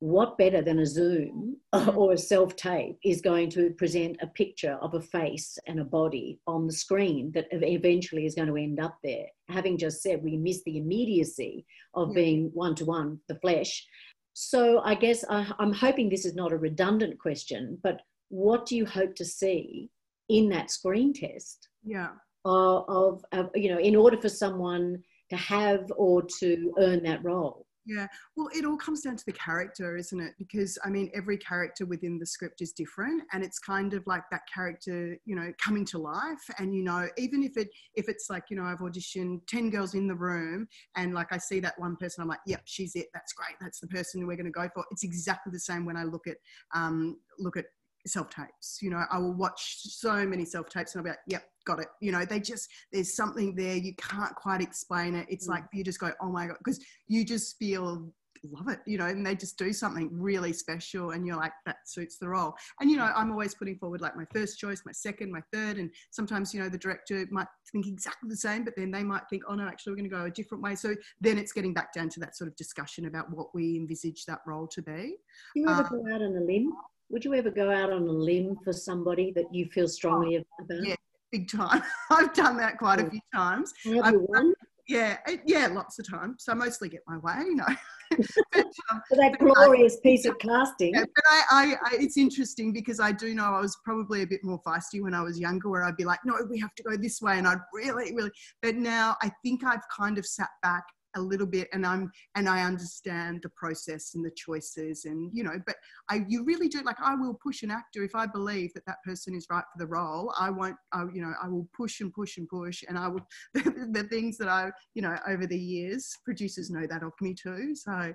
[0.00, 1.96] what better than a Zoom mm-hmm.
[1.96, 5.84] or a self tape is going to present a picture of a face and a
[5.84, 9.26] body on the screen that eventually is going to end up there?
[9.48, 13.86] Having just said we miss the immediacy of being one to one, the flesh.
[14.32, 18.00] So I guess I, I'm hoping this is not a redundant question, but
[18.30, 19.90] what do you hope to see
[20.28, 21.68] in that screen test?
[21.84, 22.10] Yeah.
[22.46, 27.22] Of, of, of you know, in order for someone to have or to earn that
[27.22, 27.66] role.
[27.86, 30.34] Yeah, well, it all comes down to the character, isn't it?
[30.38, 34.22] Because I mean, every character within the script is different, and it's kind of like
[34.30, 36.44] that character, you know, coming to life.
[36.58, 39.94] And you know, even if it if it's like you know, I've auditioned ten girls
[39.94, 43.06] in the room, and like I see that one person, I'm like, yep, she's it.
[43.14, 43.56] That's great.
[43.60, 44.84] That's the person we're going to go for.
[44.90, 46.36] It's exactly the same when I look at
[46.74, 47.64] um, look at
[48.06, 48.78] self tapes.
[48.80, 51.80] You know, I will watch so many self tapes and I'll be like, yep, got
[51.80, 51.88] it.
[52.00, 53.76] You know, they just, there's something there.
[53.76, 55.26] You can't quite explain it.
[55.28, 55.50] It's mm.
[55.50, 58.12] like you just go, oh my God, because you just feel
[58.44, 61.76] love it, you know, and they just do something really special and you're like, that
[61.86, 62.54] suits the role.
[62.80, 65.78] And, you know, I'm always putting forward like my first choice, my second, my third.
[65.78, 69.22] And sometimes, you know, the director might think exactly the same, but then they might
[69.28, 70.74] think, oh no, actually, we're going to go a different way.
[70.74, 74.24] So then it's getting back down to that sort of discussion about what we envisage
[74.26, 75.16] that role to be.
[75.54, 76.72] You ever um, go out on a limb?
[77.10, 80.64] Would you ever go out on a limb for somebody that you feel strongly oh,
[80.64, 80.86] about?
[80.86, 80.94] Yeah,
[81.32, 81.82] big time.
[82.10, 83.72] I've done that quite a few times.
[83.84, 84.54] Have you won?
[84.86, 86.44] Yeah, yeah, lots of times.
[86.44, 87.66] So I mostly get my way, you know.
[88.52, 90.94] but, um, for that glorious I, piece of casting.
[90.94, 94.26] Yeah, but I, I, I, it's interesting because I do know I was probably a
[94.26, 96.82] bit more feisty when I was younger, where I'd be like, no, we have to
[96.82, 98.30] go this way, and I'd really, really.
[98.62, 100.84] But now I think I've kind of sat back
[101.16, 105.42] a little bit and i'm and i understand the process and the choices and you
[105.42, 105.76] know but
[106.08, 109.02] i you really do like i will push an actor if i believe that that
[109.04, 112.12] person is right for the role i won't I, you know i will push and
[112.12, 115.58] push and push and i will the, the things that i you know over the
[115.58, 118.14] years producers know that of me too so mm.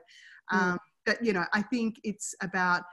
[0.51, 0.77] um mm.
[1.05, 2.83] but you know i think it's about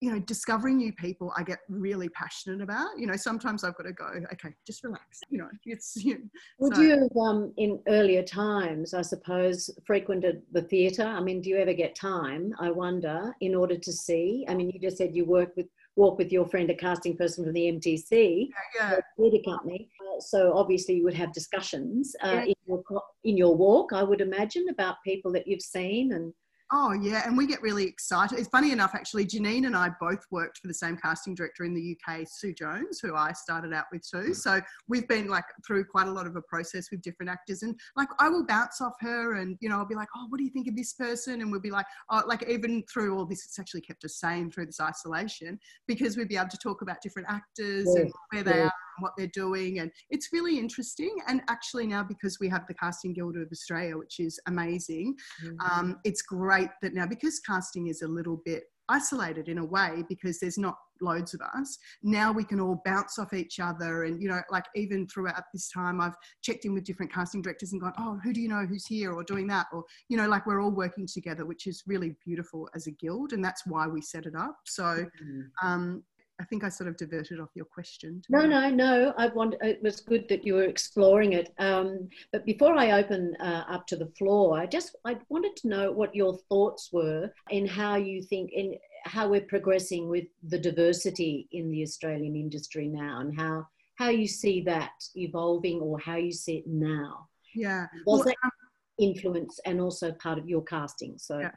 [0.00, 2.96] you know, discovering new people, I get really passionate about.
[2.96, 5.20] You know, sometimes I've got to go, okay, just relax.
[5.28, 5.96] You know, it's.
[6.08, 6.24] You know,
[6.60, 6.82] Would so.
[6.82, 11.04] you have, um, in earlier times, I suppose, frequented the theatre?
[11.04, 12.54] I mean, do you ever get time?
[12.60, 14.46] I wonder, in order to see.
[14.48, 17.44] I mean, you just said you work with walk with your friend, a casting person
[17.44, 19.00] from the MTC, yeah, yeah.
[19.18, 19.90] theatre company.
[20.00, 22.44] Uh, so obviously, you would have discussions uh, yeah.
[22.44, 22.82] in, your,
[23.24, 26.32] in your walk, I would imagine, about people that you've seen and
[26.70, 28.38] Oh yeah, and we get really excited.
[28.38, 31.72] It's funny enough, actually, Janine and I both worked for the same casting director in
[31.72, 34.30] the UK, Sue Jones, who I started out with too.
[34.30, 34.36] Mm.
[34.36, 37.74] So we've been like through quite a lot of a process with different actors, and
[37.96, 40.44] like I will bounce off her, and you know I'll be like, oh, what do
[40.44, 41.40] you think of this person?
[41.40, 44.50] And we'll be like, oh, like even through all this, it's actually kept us sane
[44.50, 48.60] through this isolation because we'd be able to talk about different actors and where they
[48.60, 49.80] are what they're doing.
[49.80, 51.16] And it's really interesting.
[51.26, 55.60] And actually, now because we have the Casting Guild of Australia, which is amazing, mm-hmm.
[55.60, 60.02] um, it's great that now because casting is a little bit isolated in a way
[60.08, 64.20] because there's not loads of us now we can all bounce off each other and
[64.20, 67.80] you know like even throughout this time i've checked in with different casting directors and
[67.80, 70.44] gone oh who do you know who's here or doing that or you know like
[70.44, 74.00] we're all working together which is really beautiful as a guild and that's why we
[74.00, 75.66] set it up so mm-hmm.
[75.66, 76.02] um,
[76.40, 78.22] I think I sort of diverted off your question.
[78.28, 79.12] No, no, no.
[79.18, 79.56] I want.
[79.60, 81.52] It was good that you were exploring it.
[81.58, 85.68] Um, but before I open uh, up to the floor, I just I wanted to
[85.68, 90.58] know what your thoughts were in how you think in how we're progressing with the
[90.58, 96.16] diversity in the Australian industry now, and how how you see that evolving, or how
[96.16, 97.28] you see it now.
[97.54, 97.86] Yeah.
[98.06, 98.50] Was well, that um,
[98.98, 101.16] influence and also part of your casting?
[101.18, 101.50] So, yeah.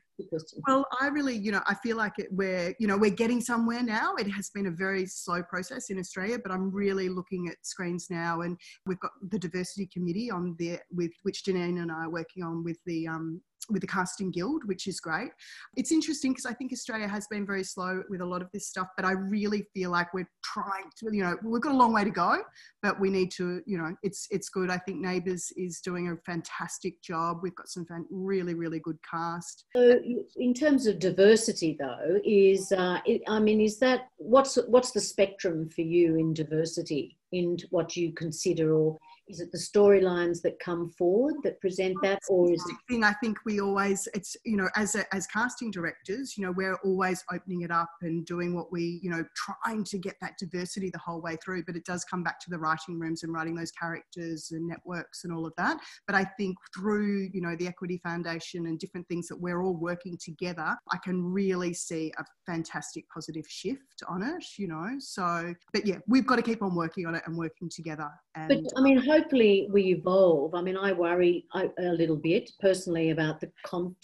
[0.68, 3.84] well, I really, you know, I feel like it, we're, you know, we're getting somewhere
[3.84, 4.16] now.
[4.16, 8.08] It has been a very slow process in Australia, but I'm really looking at screens
[8.10, 12.10] now, and we've got the diversity committee on there with which Janine and I are
[12.10, 15.32] working on with the um, with the casting guild which is great.
[15.76, 18.68] It's interesting because i think australia has been very slow with a lot of this
[18.68, 21.94] stuff but i really feel like we're trying to you know we've got a long
[21.94, 22.42] way to go
[22.82, 24.70] but we need to you know it's it's good.
[24.70, 27.40] I think neighbours is doing a fantastic job.
[27.42, 29.66] We've got some fan, really really good cast.
[29.76, 30.00] So
[30.38, 35.70] in terms of diversity though is uh, i mean is that what's what's the spectrum
[35.70, 40.90] for you in diversity in what you consider or is it the storylines that come
[40.98, 44.68] forward that present that or is it thing i think we always it's you know
[44.76, 48.72] as a, as casting directors you know we're always opening it up and doing what
[48.72, 52.04] we you know trying to get that diversity the whole way through but it does
[52.06, 55.54] come back to the writing rooms and writing those characters and networks and all of
[55.58, 55.78] that.
[56.08, 59.76] But i think through you know the equity foundation and different things that we're all
[59.76, 65.54] working together i can really see a fantastic positive shift on it you know so
[65.74, 68.60] but yeah we've got to keep on working on it and working together and, but
[68.78, 70.56] i mean hopefully we evolve.
[70.56, 73.96] I mean, I worry a little bit personally about the con-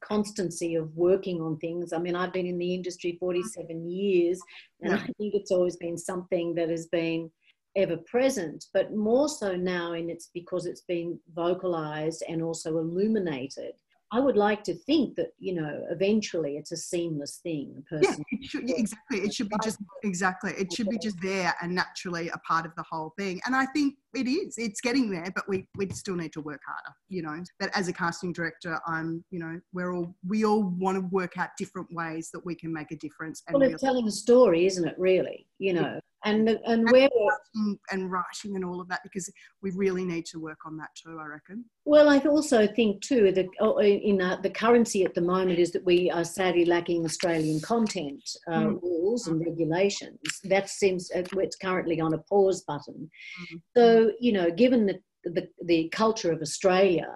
[0.00, 1.92] constancy of working on things.
[1.92, 4.40] I mean, I've been in the industry 47 years,
[4.80, 4.94] and.
[4.94, 7.30] I think it's always been something that has been
[7.76, 13.72] ever present, but more so now, and it's because it's been vocalized and also illuminated.
[14.10, 17.84] I would like to think that you know eventually it's a seamless thing.
[17.92, 19.18] yeah, it should, exactly.
[19.18, 20.52] It should be just exactly.
[20.52, 23.40] It should be just there and naturally a part of the whole thing.
[23.44, 24.56] And I think it is.
[24.56, 26.94] It's getting there, but we we still need to work harder.
[27.08, 29.24] You know, But as a casting director, I'm.
[29.30, 32.72] You know, we're all we all want to work out different ways that we can
[32.72, 33.42] make a difference.
[33.46, 34.94] And well, it's telling a story, isn't it?
[34.98, 39.30] Really, you know and and, and where writing and writing and all of that because
[39.62, 41.18] we really need to work on that too.
[41.20, 41.64] I reckon.
[41.84, 45.72] Well, I also think too that oh, in uh, the currency at the moment is
[45.72, 48.82] that we are sadly lacking Australian content uh, mm.
[48.82, 50.18] rules and regulations.
[50.44, 53.10] That seems uh, it's currently on a pause button.
[53.52, 53.60] Mm.
[53.76, 57.08] So you know, given the the, the culture of Australia,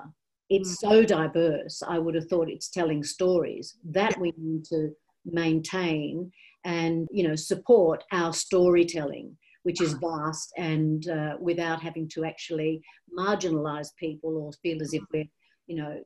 [0.51, 0.89] it's mm.
[0.89, 1.83] so diverse.
[1.87, 4.91] I would have thought it's telling stories that we need to
[5.25, 6.31] maintain
[6.65, 12.83] and you know support our storytelling which is vast and uh, without having to actually
[13.17, 15.25] marginalize people or feel as if we're
[15.67, 16.01] you know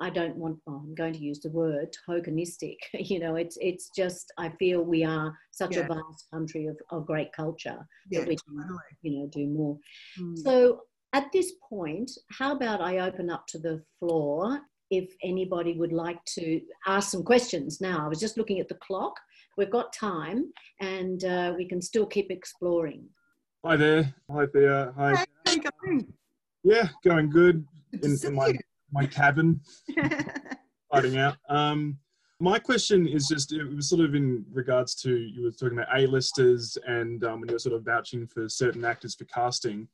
[0.00, 0.58] I don't want.
[0.66, 2.76] Oh, I'm going to use the word tokenistic.
[2.94, 4.32] You know, it's it's just.
[4.38, 5.82] I feel we are such yeah.
[5.82, 8.78] a vast country of, of great culture yeah, that we can, totally.
[9.02, 9.78] you know, do more.
[10.20, 10.38] Mm.
[10.38, 10.82] So
[11.12, 14.60] at this point, how about I open up to the floor
[14.90, 18.04] if anybody would like to ask some questions now.
[18.04, 19.14] I was just looking at the clock.
[19.56, 23.04] We've got time and uh, we can still keep exploring.
[23.64, 24.14] Hi there.
[24.30, 24.92] Hi there.
[24.92, 25.14] Hi.
[25.14, 26.12] How are you going?
[26.64, 27.64] Yeah, going good
[28.02, 28.52] in, in my,
[28.92, 29.60] my cabin,
[30.92, 31.36] fighting out.
[31.48, 31.98] Um,
[32.40, 35.94] my question is just, it was sort of in regards to, you were talking about
[35.94, 39.86] A-listers and um, when you were sort of vouching for certain actors for casting.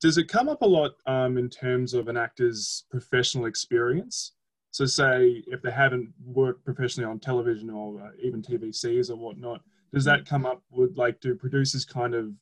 [0.00, 4.32] Does it come up a lot um, in terms of an actor's professional experience?
[4.72, 9.60] So, say if they haven't worked professionally on television or uh, even TVCs or whatnot,
[9.92, 12.32] does that come up with like do producers kind of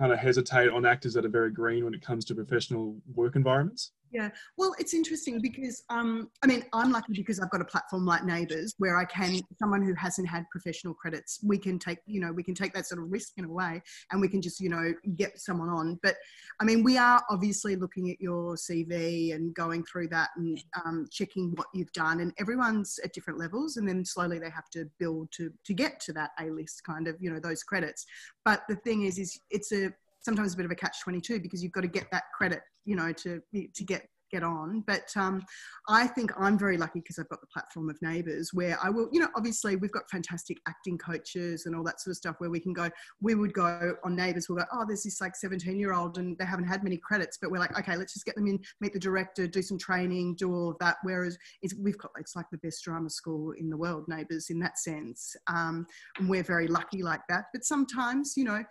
[0.00, 3.36] kind of hesitate on actors that are very green when it comes to professional work
[3.36, 3.92] environments?
[4.12, 8.04] Yeah, well, it's interesting because um, I mean, I'm lucky because I've got a platform
[8.04, 12.20] like Neighbours where I can, someone who hasn't had professional credits, we can take, you
[12.20, 14.60] know, we can take that sort of risk in a way, and we can just,
[14.60, 15.98] you know, get someone on.
[16.02, 16.16] But
[16.60, 21.06] I mean, we are obviously looking at your CV and going through that and um,
[21.10, 24.84] checking what you've done, and everyone's at different levels, and then slowly they have to
[24.98, 28.04] build to to get to that A list kind of, you know, those credits.
[28.44, 29.90] But the thing is, is it's a
[30.22, 32.96] sometimes a bit of a catch 22 because you've got to get that credit you
[32.96, 33.40] know to
[33.74, 34.82] to get get on.
[34.86, 35.42] But um,
[35.88, 39.08] I think I'm very lucky because I've got the platform of neighbours where I will,
[39.12, 42.50] you know, obviously we've got fantastic acting coaches and all that sort of stuff where
[42.50, 42.88] we can go,
[43.20, 46.36] we would go on neighbours, we'll go, oh, there's this like 17 year old and
[46.38, 48.92] they haven't had many credits, but we're like, okay, let's just get them in, meet
[48.92, 50.96] the director, do some training, do all of that.
[51.02, 51.36] Whereas
[51.78, 55.36] we've got, it's like the best drama school in the world, neighbours, in that sense.
[55.48, 55.86] Um,
[56.18, 57.44] and we're very lucky like that.
[57.52, 58.64] But sometimes, you know,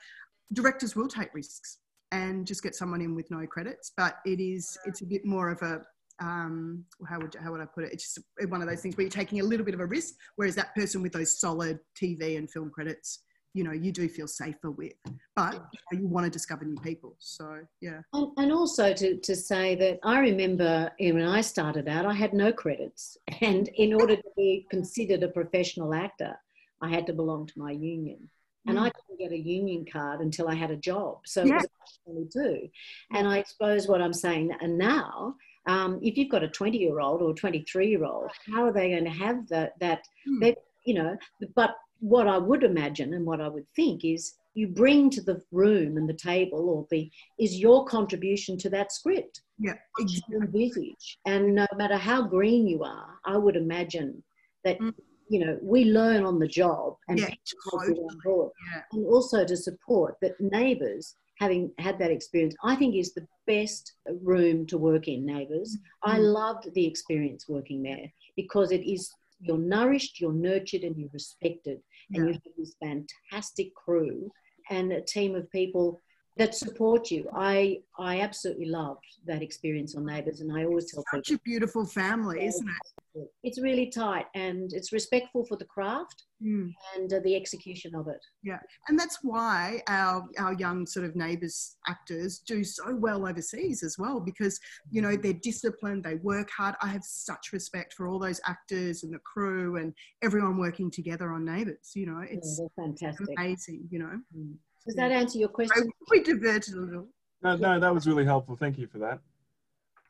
[0.54, 1.78] directors will take risks
[2.12, 3.92] and just get someone in with no credits.
[3.96, 5.82] But it is it's a bit more of a
[6.20, 7.94] um, how would how would I put it?
[7.94, 10.16] It's just one of those things where you're taking a little bit of a risk,
[10.36, 13.24] whereas that person with those solid TV and film credits,
[13.54, 14.94] you know, you do feel safer with.
[15.36, 15.60] But you,
[15.92, 18.02] know, you want to discover new people, so yeah.
[18.14, 22.34] And, and also to to say that I remember when I started out, I had
[22.34, 26.36] no credits, and in order to be considered a professional actor,
[26.82, 28.30] I had to belong to my union
[28.68, 28.82] and mm.
[28.82, 31.20] I couldn't get a union card until I had a job.
[31.26, 31.62] So yeah.
[31.62, 31.70] it
[32.06, 32.68] was do.
[33.12, 35.36] And I suppose what I'm saying and now,
[35.68, 38.90] um, if you've got a 20 year old or 23 year old, how are they
[38.90, 39.80] going to have that?
[39.80, 40.40] That mm.
[40.40, 41.18] they, you know,
[41.56, 45.42] but what I would imagine and what I would think is you bring to the
[45.52, 49.42] room and the table or the is your contribution to that script.
[49.60, 50.38] Yeah, exactly.
[50.38, 51.20] envisage.
[51.26, 54.24] And no matter how green you are, I would imagine
[54.64, 54.94] that mm
[55.32, 57.30] you know, we learn on the job and yeah,
[57.72, 57.98] totally.
[57.98, 58.52] on board.
[58.74, 58.82] Yeah.
[58.92, 63.94] And also to support that neighbours, having had that experience, I think is the best
[64.22, 65.78] room to work in, neighbours.
[65.78, 66.12] Mm-hmm.
[66.12, 71.10] I loved the experience working there because it is you're nourished, you're nurtured, and you're
[71.14, 71.80] respected.
[72.14, 74.30] And you have this fantastic crew
[74.70, 76.02] and a team of people
[76.42, 77.30] that support you.
[77.34, 81.36] I I absolutely loved that experience on Neighbours, and I always tell Such people.
[81.36, 83.28] a beautiful family, isn't it?
[83.44, 86.72] it's really tight and it's respectful for the craft mm.
[86.96, 88.26] and uh, the execution of it.
[88.42, 93.84] Yeah, and that's why our our young sort of neighbours actors do so well overseas
[93.84, 96.76] as well because you know they're disciplined, they work hard.
[96.82, 101.34] I have such respect for all those actors and the crew and everyone working together
[101.34, 101.92] on Neighbours.
[101.94, 103.88] You know, it's yeah, fantastic, amazing.
[103.92, 104.20] You know.
[104.36, 104.56] Mm.
[104.86, 105.92] Does that answer your question?
[106.10, 107.08] We diverted a little.
[107.44, 108.56] No, no, that was really helpful.
[108.56, 109.20] Thank you for that.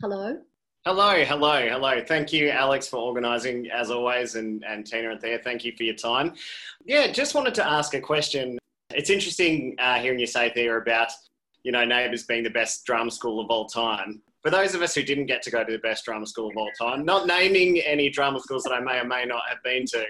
[0.02, 0.38] Hello.
[0.86, 2.04] Hello, hello, hello.
[2.04, 5.84] Thank you, Alex, for organising as always, and, and Tina and Thea, thank you for
[5.84, 6.34] your time.
[6.86, 8.58] Yeah, just wanted to ask a question.
[8.90, 11.10] It's interesting uh, hearing you say, Thea, about,
[11.62, 14.24] you know, Neighbours being the best drama school of all time.
[14.42, 16.58] For those of us who didn't get to go to the best drama school of
[16.58, 19.86] all time, not naming any drama schools that I may or may not have been
[19.86, 20.04] to,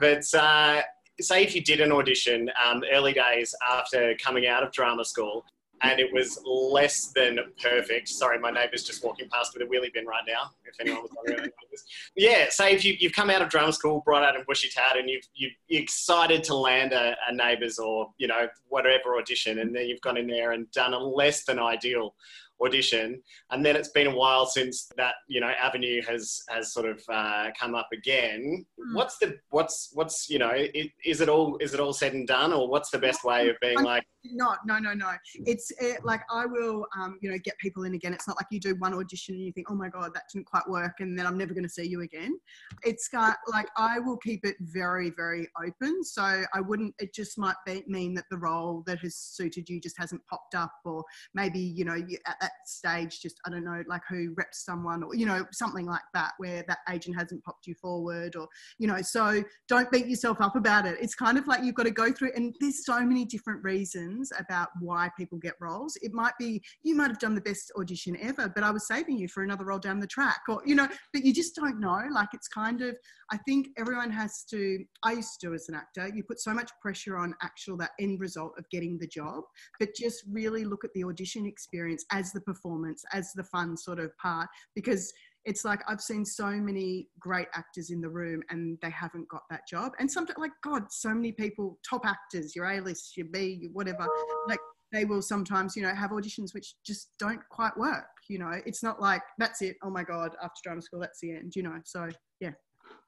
[0.00, 0.82] but uh,
[1.20, 5.44] say if you did an audition um, early days after coming out of drama school
[5.82, 8.08] and it was less than perfect.
[8.08, 10.50] Sorry, my neighbour's just walking past with a wheelie bin right now.
[10.64, 11.50] If anyone was wondering,
[12.16, 12.46] yeah.
[12.48, 15.10] Say if you, you've come out of drama school, bright out and bushy tailed, and
[15.10, 19.74] you've, you are excited to land a, a neighbours or you know whatever audition, and
[19.74, 22.14] then you've gone in there and done a less than ideal
[22.62, 26.86] audition and then it's been a while since that you know avenue has has sort
[26.86, 28.94] of uh, come up again mm.
[28.94, 32.26] what's the what's what's you know it, is it all is it all said and
[32.26, 35.12] done or what's the best way of being like not no no no.
[35.44, 38.12] It's it, like i will um, you know get people in again.
[38.12, 40.46] It's not like you do one audition and you think oh my god that didn't
[40.46, 42.38] quite work and then i'm never going to see you again.
[42.84, 46.04] It's got like i will keep it very very open.
[46.04, 49.80] So i wouldn't it just might be, mean that the role that has suited you
[49.80, 53.64] just hasn't popped up or maybe you know you, at that stage just i don't
[53.64, 57.42] know like who reps someone or you know something like that where that agent hasn't
[57.44, 60.96] popped you forward or you know so don't beat yourself up about it.
[61.00, 64.15] It's kind of like you've got to go through and there's so many different reasons
[64.38, 65.96] about why people get roles.
[66.02, 69.18] It might be you might have done the best audition ever, but I was saving
[69.18, 72.02] you for another role down the track, or you know, but you just don't know.
[72.12, 72.96] Like it's kind of,
[73.30, 74.84] I think everyone has to.
[75.02, 76.08] I used to do as an actor.
[76.14, 79.44] You put so much pressure on actual that end result of getting the job,
[79.78, 83.98] but just really look at the audition experience as the performance, as the fun sort
[83.98, 85.12] of part, because
[85.46, 89.42] it's like I've seen so many great actors in the room and they haven't got
[89.48, 89.92] that job.
[89.98, 93.70] And sometimes, like, God, so many people, top actors, your A list, your B, your
[93.72, 94.06] whatever,
[94.48, 94.58] like,
[94.92, 98.06] they will sometimes, you know, have auditions which just don't quite work.
[98.28, 99.76] You know, it's not like that's it.
[99.82, 101.78] Oh my God, after drama school, that's the end, you know.
[101.84, 102.08] So,
[102.40, 102.52] yeah.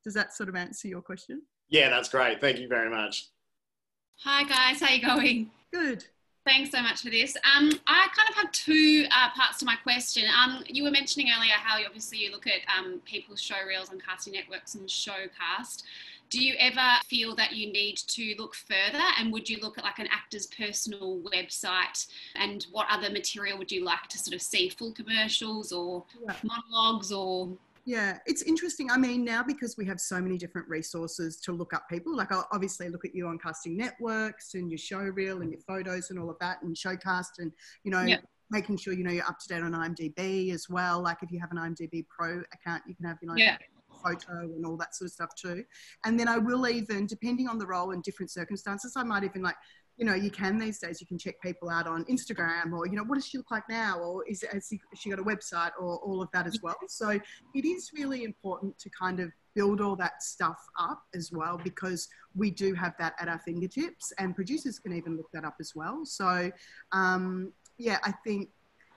[0.04, 1.42] Does that sort of answer your question?
[1.68, 2.40] Yeah, that's great.
[2.40, 3.28] Thank you very much.
[4.24, 4.80] Hi, guys.
[4.80, 5.50] How you going?
[5.72, 6.04] Good.
[6.48, 7.36] Thanks so much for this.
[7.44, 10.24] Um, I kind of have two uh, parts to my question.
[10.42, 13.90] Um, you were mentioning earlier how you, obviously you look at um, people's show reels
[13.90, 15.82] on casting networks and showcast.
[16.30, 19.84] Do you ever feel that you need to look further and would you look at
[19.84, 24.40] like an actor's personal website and what other material would you like to sort of
[24.40, 24.70] see?
[24.70, 26.34] Full commercials or yeah.
[26.42, 27.50] monologues or
[27.88, 28.90] yeah, it's interesting.
[28.90, 32.30] I mean, now because we have so many different resources to look up people, like
[32.30, 36.10] I'll obviously look at you on casting networks and your show reel and your photos
[36.10, 37.50] and all of that and showcast and,
[37.84, 38.20] you know, yep.
[38.50, 41.00] making sure you know you're up to date on IMDb as well.
[41.00, 43.56] Like if you have an IMDb Pro account, you can have you know Yeah.
[44.04, 45.64] photo and all that sort of stuff too.
[46.04, 49.40] And then I will even, depending on the role and different circumstances, I might even
[49.40, 49.56] like,
[49.98, 52.94] you know, you can these days, you can check people out on Instagram or, you
[52.94, 53.98] know, what does she look like now?
[53.98, 56.76] Or is has she got a website or all of that as well?
[56.86, 61.60] So it is really important to kind of build all that stuff up as well
[61.62, 65.56] because we do have that at our fingertips and producers can even look that up
[65.58, 66.04] as well.
[66.04, 66.52] So,
[66.92, 68.50] um, yeah, I think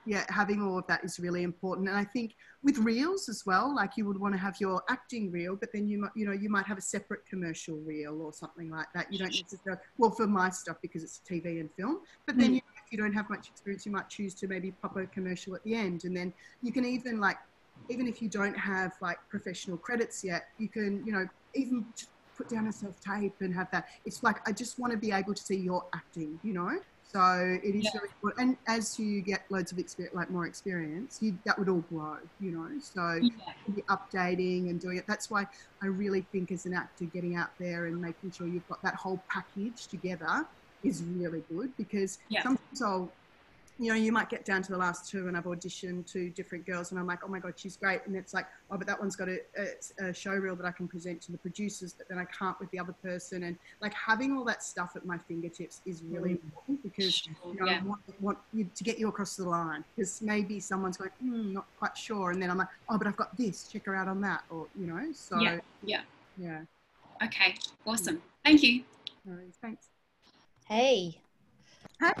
[0.04, 1.88] yeah, having all of that is really important.
[1.88, 5.30] And I think with reels as well, like you would want to have your acting
[5.30, 8.32] reel, but then you might, you know, you might have a separate commercial reel or
[8.32, 9.12] something like that.
[9.12, 12.54] You don't necessarily, well, for my stuff because it's TV and film, but then Mm.
[12.54, 15.54] you if you don't have much experience, you might choose to maybe pop a commercial
[15.54, 17.36] at the end, and then you can even like,
[17.88, 21.86] even if you don't have like professional credits yet, you can, you know, even
[22.36, 23.86] put down a self tape and have that.
[24.04, 26.70] It's like I just want to be able to see your acting, you know.
[27.14, 27.90] So it is Yeah.
[27.92, 28.40] very important.
[28.48, 32.16] And as you get loads of experience, like more experience, you, that would all grow,
[32.38, 32.68] you know.
[32.80, 33.84] So Yeah.
[33.90, 35.04] updating and doing it.
[35.06, 35.46] That's why
[35.82, 38.94] I really think as an actor, getting out there and making sure you've got that
[38.94, 40.46] whole package together
[40.82, 42.42] is really good because Yeah.
[42.42, 43.14] sometimes I'll,
[43.82, 46.64] you know, you might get down to the last two and I've auditioned two different
[46.64, 48.00] girls and I'm like, oh my God, she's great.
[48.06, 50.70] And it's like, oh, but that one's got a, a, a show reel that I
[50.70, 53.42] can present to the producers, but then I can't with the other person.
[53.42, 57.66] And like having all that stuff at my fingertips is really important because you know,
[57.66, 57.80] Yeah.
[57.80, 61.52] I want, want you to get you across the line because maybe someone's going, hmm,
[61.52, 62.30] not quite sure.
[62.30, 64.44] And then I'm like, oh, but I've got this, check her out on that.
[64.48, 65.58] Or, you know, so Yeah.
[65.82, 66.02] Yeah.
[66.38, 66.60] yeah.
[67.24, 67.56] Okay.
[67.84, 68.22] Awesome.
[68.44, 68.84] Thank you.
[69.24, 69.54] No worries.
[69.60, 69.88] thanks.
[70.68, 71.18] Hey.
[72.00, 72.14] Hi.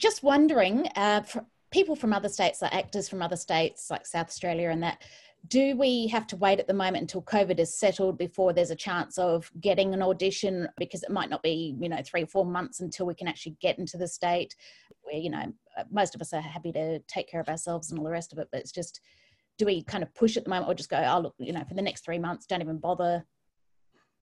[0.00, 1.22] Just wondering, uh,
[1.70, 5.02] people from other states, like actors from other states, like South Australia and that,
[5.48, 8.76] do we have to wait at the moment until COVID is settled before there's a
[8.76, 10.68] chance of getting an audition?
[10.78, 13.56] Because it might not be, you know, three or four months until we can actually
[13.60, 14.56] get into the state
[15.02, 17.98] where, you know, uh, most of us are happy to take care of ourselves and
[17.98, 18.48] all the rest of it.
[18.50, 19.00] But it's just,
[19.58, 21.64] do we kind of push at the moment or just go, oh, look, you know,
[21.64, 23.24] for the next three months, don't even bother?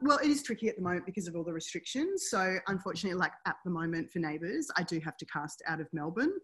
[0.01, 2.29] Well, it is tricky at the moment because of all the restrictions.
[2.31, 5.89] So, unfortunately, like at the moment for Neighbours, I do have to cast out of
[5.93, 6.35] Melbourne.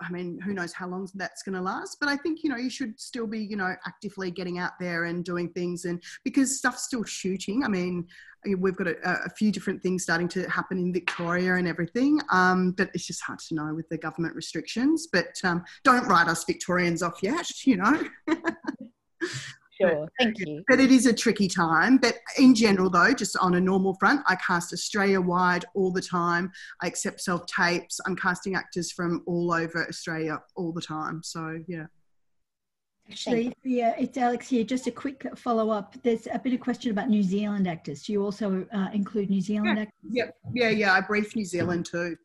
[0.00, 1.98] I mean, who knows how long that's going to last?
[2.00, 5.04] But I think you know you should still be you know actively getting out there
[5.04, 7.62] and doing things, and because stuff's still shooting.
[7.62, 8.06] I mean,
[8.56, 12.72] we've got a, a few different things starting to happen in Victoria and everything, um,
[12.72, 15.08] but it's just hard to know with the government restrictions.
[15.12, 18.02] But um, don't write us Victorians off yet, you know.
[19.80, 20.08] Sure.
[20.20, 20.62] Thank you.
[20.68, 21.98] But it is a tricky time.
[21.98, 26.02] But in general, though, just on a normal front, I cast Australia wide all the
[26.02, 26.52] time.
[26.82, 28.00] I accept self tapes.
[28.06, 31.22] I'm casting actors from all over Australia all the time.
[31.22, 31.86] So, yeah.
[33.10, 34.64] Actually, yeah, it's Alex here.
[34.64, 35.94] Just a quick follow up.
[36.02, 38.02] There's a bit of question about New Zealand actors.
[38.02, 40.10] Do you also uh, include New Zealand actors?
[40.10, 40.34] Yep.
[40.54, 40.94] Yeah, yeah.
[40.94, 42.16] I brief New Zealand too.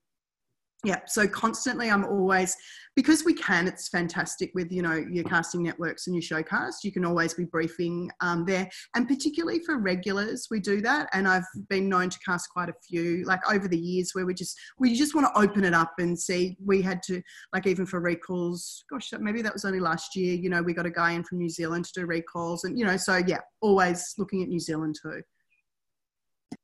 [0.85, 1.01] Yeah.
[1.07, 2.55] So constantly I'm always
[2.95, 6.83] because we can, it's fantastic with, you know, your casting networks and your showcast.
[6.83, 8.69] You can always be briefing um, there.
[8.95, 11.09] And particularly for regulars, we do that.
[11.11, 14.33] And I've been known to cast quite a few, like over the years where we
[14.33, 16.55] just we just want to open it up and see.
[16.65, 17.21] We had to
[17.53, 20.85] like even for recalls, gosh, maybe that was only last year, you know, we got
[20.85, 22.63] a guy in from New Zealand to do recalls.
[22.63, 25.21] And, you know, so yeah, always looking at New Zealand too.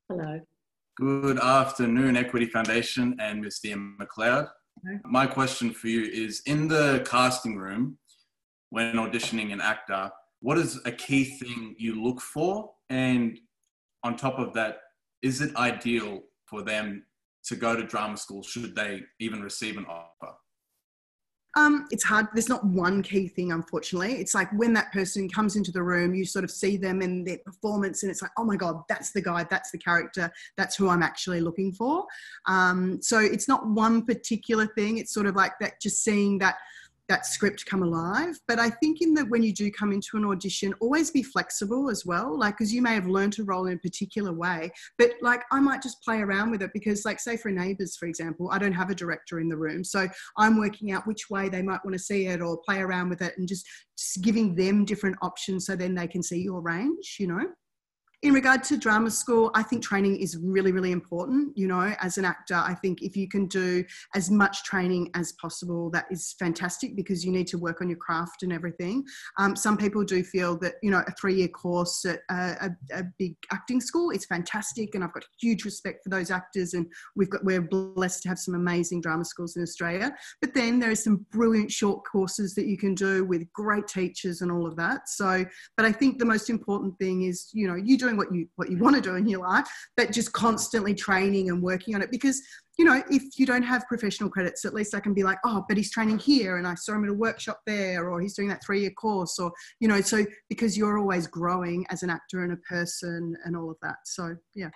[0.08, 0.40] Hello.
[0.98, 3.60] Good afternoon, Equity Foundation and Ms.
[3.60, 4.48] Thea McLeod.
[5.04, 7.98] My question for you is in the casting room,
[8.70, 12.72] when auditioning an actor, what is a key thing you look for?
[12.90, 13.38] And
[14.06, 14.78] on top of that,
[15.22, 17.04] is it ideal for them
[17.48, 20.34] to go to drama school should they even receive an offer?
[21.58, 22.28] Um, it's hard.
[22.34, 24.14] There's not one key thing, unfortunately.
[24.14, 27.26] It's like when that person comes into the room, you sort of see them and
[27.26, 30.76] their performance, and it's like, oh my God, that's the guy, that's the character, that's
[30.76, 32.06] who I'm actually looking for.
[32.46, 34.98] Um, so it's not one particular thing.
[34.98, 36.56] It's sort of like that, just seeing that
[37.10, 38.40] that script come alive.
[38.48, 41.90] But I think in that when you do come into an audition, always be flexible
[41.90, 42.38] as well.
[42.38, 45.60] Like, because you may have learned to roll in a particular way, but like I
[45.60, 48.74] might just play around with it because, like, say for Neighbours, for example, I don't
[48.74, 51.94] have a director in the room, so I'm working out which way they might want
[51.94, 53.66] to see it or play around with it and just,
[53.98, 57.18] just giving them different options so then they can see your range.
[57.20, 57.46] You know.
[58.26, 61.56] In regard to drama school, I think training is really, really important.
[61.56, 65.34] You know, as an actor, I think if you can do as much training as
[65.34, 69.04] possible, that is fantastic because you need to work on your craft and everything.
[69.38, 73.00] Um, some people do feel that, you know, a three year course at a, a,
[73.02, 74.96] a big acting school is fantastic.
[74.96, 76.74] And I've got huge respect for those actors.
[76.74, 80.16] And we've got, we're blessed to have some amazing drama schools in Australia.
[80.42, 84.42] But then there are some brilliant short courses that you can do with great teachers
[84.42, 85.10] and all of that.
[85.10, 85.46] So,
[85.78, 88.48] but I think the most important thing is, you know, you doing doing what you
[88.56, 92.02] what you want to do in your life, but just constantly training and working on
[92.02, 92.42] it because
[92.78, 95.64] you know, if you don't have professional credits, at least I can be like, oh,
[95.70, 98.50] but he's training here and I saw him at a workshop there, or he's doing
[98.50, 102.44] that three year course, or, you know, so because you're always growing as an actor
[102.44, 103.96] and a person and all of that.
[104.04, 104.72] So, yeah,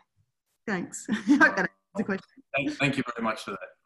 [0.66, 1.06] thanks.
[1.10, 2.26] I hope that answers the question.
[2.56, 3.79] Thank, thank you very much for that.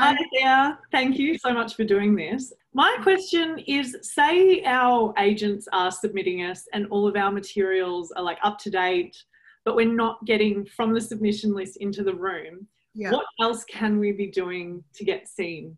[0.00, 0.16] Hi.
[0.40, 0.78] there.
[0.90, 2.52] Thank you so much for doing this.
[2.72, 8.22] My question is say our agents are submitting us and all of our materials are
[8.22, 9.16] like up to date,
[9.64, 12.66] but we're not getting from the submission list into the room.
[12.94, 13.12] Yeah.
[13.12, 15.76] What else can we be doing to get seen?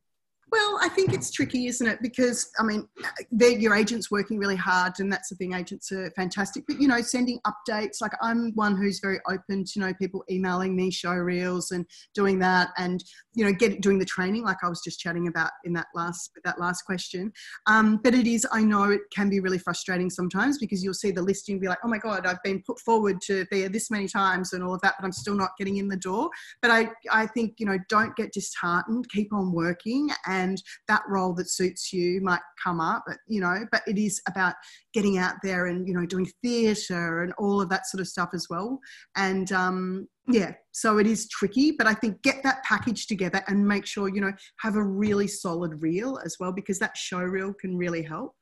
[0.53, 1.99] Well, I think it's tricky, isn't it?
[2.01, 2.89] Because I mean,
[3.33, 5.55] your agent's working really hard, and that's the thing.
[5.55, 8.01] Agents are fantastic, but you know, sending updates.
[8.01, 11.85] Like I'm one who's very open to you know people emailing me show reels and
[12.15, 13.03] doing that, and
[13.35, 16.31] you know, get doing the training, like I was just chatting about in that last
[16.45, 17.33] that last question.
[17.67, 21.11] Um, but it is, I know it can be really frustrating sometimes because you'll see
[21.11, 24.07] the listing be like, oh my god, I've been put forward to there this many
[24.07, 26.31] times and all of that, but I'm still not getting in the door.
[26.63, 29.09] But I I think you know, don't get disheartened.
[29.11, 33.65] Keep on working and and that role that suits you might come up you know
[33.73, 34.55] but it is about
[34.93, 38.31] getting out there and you know doing theatre and all of that sort of stuff
[38.35, 38.79] as well.
[39.17, 43.67] And um, yeah so it is tricky but i think get that package together and
[43.67, 47.53] make sure you know have a really solid reel as well because that show reel
[47.55, 48.33] can really help.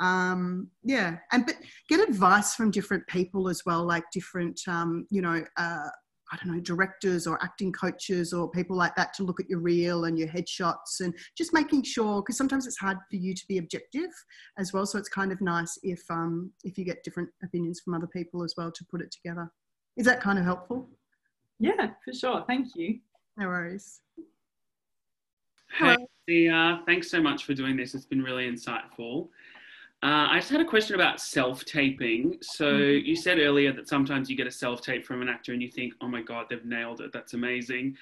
[0.00, 1.56] Um yeah and but
[1.88, 5.88] get advice from different people as well like different um you know uh
[6.34, 9.60] I don't know, directors or acting coaches or people like that to look at your
[9.60, 13.46] reel and your headshots and just making sure, because sometimes it's hard for you to
[13.46, 14.10] be objective
[14.58, 14.84] as well.
[14.84, 18.42] So it's kind of nice if, um, if you get different opinions from other people
[18.42, 19.48] as well to put it together.
[19.96, 20.88] Is that kind of helpful?
[21.60, 22.42] Yeah, for sure.
[22.48, 22.98] Thank you.
[23.36, 24.00] No worries.
[25.78, 25.96] Hey.
[26.86, 27.94] Thanks so much for doing this.
[27.94, 29.28] It's been really insightful.
[30.04, 32.36] Uh, I just had a question about self taping.
[32.42, 33.06] So mm-hmm.
[33.06, 35.70] you said earlier that sometimes you get a self tape from an actor and you
[35.70, 37.10] think, oh my God, they've nailed it.
[37.10, 37.96] That's amazing.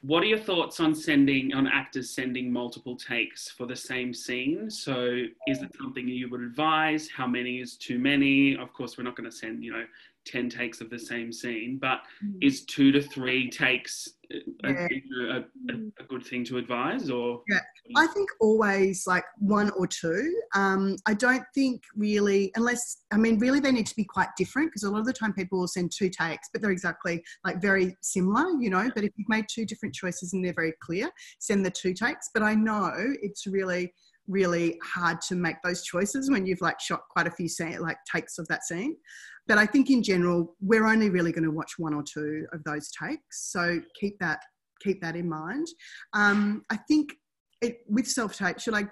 [0.00, 4.68] What are your thoughts on sending, on actors sending multiple takes for the same scene?
[4.68, 7.08] So is it something you would advise?
[7.08, 8.56] How many is too many?
[8.56, 9.84] Of course, we're not going to send, you know,
[10.26, 12.36] 10 takes of the same scene, but mm.
[12.40, 14.08] is two to three takes
[14.64, 14.88] a, yeah.
[15.20, 17.42] a, a, a, good thing to advise or?
[17.48, 17.60] Yeah,
[17.96, 20.34] I think always like one or two.
[20.54, 24.70] Um, I don't think really, unless, I mean, really they need to be quite different
[24.70, 27.60] because a lot of the time people will send two takes, but they're exactly like
[27.60, 31.10] very similar, you know, but if you've made two different choices and they're very clear,
[31.38, 32.30] send the two takes.
[32.32, 33.92] But I know it's really,
[34.26, 37.98] really hard to make those choices when you've like shot quite a few scene, like
[38.10, 38.96] takes of that scene.
[39.46, 42.62] But I think in general, we're only really going to watch one or two of
[42.64, 43.50] those takes.
[43.52, 44.40] So keep that
[44.82, 45.66] keep that in mind.
[46.12, 47.14] Um, I think
[47.60, 48.84] it, with self tape, should I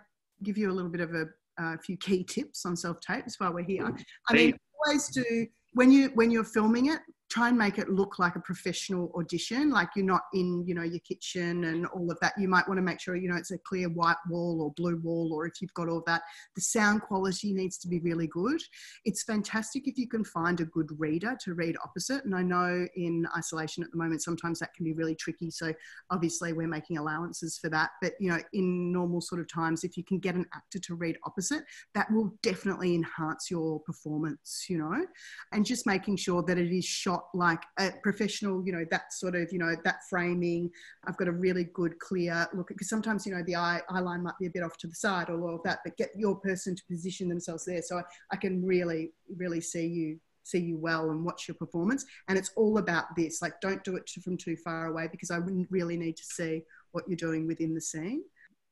[0.42, 1.26] give you a little bit of a,
[1.58, 3.90] a few key tips on self tapes while we're here?
[4.28, 7.00] I mean, always do when you when you're filming it
[7.32, 10.82] try and make it look like a professional audition like you're not in you know
[10.82, 12.34] your kitchen and all of that.
[12.36, 14.98] You might want to make sure you know it's a clear white wall or blue
[14.98, 16.20] wall or if you've got all that
[16.54, 18.60] the sound quality needs to be really good.
[19.06, 22.86] It's fantastic if you can find a good reader to read opposite and i know
[22.96, 25.72] in isolation at the moment sometimes that can be really tricky so
[26.10, 27.90] obviously we're making allowances for that.
[28.02, 30.94] But you know in normal sort of times if you can get an actor to
[30.94, 31.64] read opposite
[31.94, 35.06] that will definitely enhance your performance you know?
[35.52, 39.34] And just making sure that it is shot like a professional, you know, that sort
[39.34, 40.70] of, you know, that framing.
[41.06, 44.22] I've got a really good, clear look because sometimes, you know, the eye, eye line
[44.22, 46.36] might be a bit off to the side or all of that, but get your
[46.36, 47.82] person to position themselves there.
[47.82, 48.02] So I,
[48.32, 52.04] I can really, really see you see you well and watch your performance.
[52.28, 55.38] And it's all about this like don't do it from too far away because i
[55.38, 58.22] wouldn't really need to see what you're doing within the scene.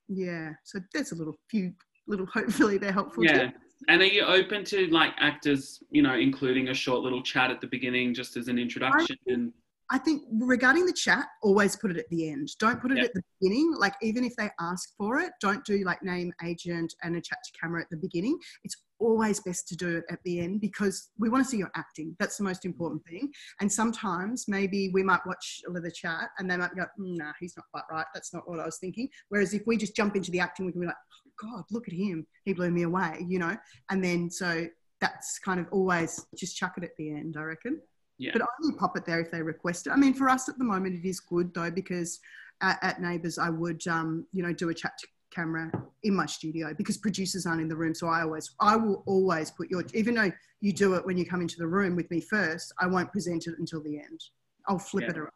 [0.09, 0.51] Yeah.
[0.64, 1.72] So there's a little few
[2.09, 3.51] little hopefully they're helpful yeah
[3.89, 7.61] and are you open to like actors, you know, including a short little chat at
[7.61, 9.16] the beginning just as an introduction?
[9.26, 9.55] I think,
[9.93, 12.51] I think regarding the chat, always put it at the end.
[12.59, 13.74] Don't put it at the beginning.
[13.76, 17.39] Like even if they ask for it, don't do like name agent and a chat
[17.45, 18.39] to camera at the beginning.
[18.62, 21.72] It's always best to do it at the end because we want to see your
[21.74, 22.14] acting.
[22.20, 23.33] That's the most important thing.
[23.61, 27.33] And sometimes maybe we might watch a little chat and they might go, mm, nah,
[27.41, 28.07] he's not quite right.
[28.14, 29.09] That's not what I was thinking.
[29.31, 30.97] Whereas if we just jump into the acting, we can be like,
[31.41, 32.26] God, look at him.
[32.45, 33.57] He blew me away, you know?
[33.91, 34.66] And then so
[35.01, 37.80] that's kind of always just chuck it at the end, I reckon.
[38.18, 38.32] Yeah.
[38.32, 39.91] But I only pop it there if they request it.
[39.91, 42.20] I mean, for us at the moment, it is good though, because
[42.61, 45.70] at, at Neighbours, I would, um, you know, do a chat to camera
[46.03, 47.95] in my studio because producers aren't in the room.
[47.95, 50.30] So I always, I will always put your, even though
[50.61, 53.47] you do it when you come into the room with me first, I won't present
[53.47, 54.20] it until the end.
[54.68, 55.11] I'll flip yeah.
[55.11, 55.30] it around.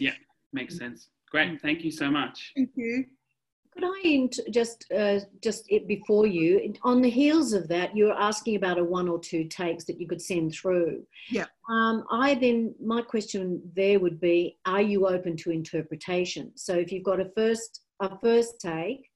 [0.00, 0.14] Yeah,
[0.52, 1.08] makes sense.
[1.30, 1.60] Great.
[1.60, 2.52] Thank you so much.
[2.56, 3.04] Thank you.
[3.76, 8.56] Could I just uh, just before you on the heels of that, you were asking
[8.56, 11.02] about a one or two takes that you could send through.
[11.30, 11.44] Yeah.
[11.70, 16.52] Um, I then my question there would be: Are you open to interpretation?
[16.54, 19.10] So if you've got a first a first take,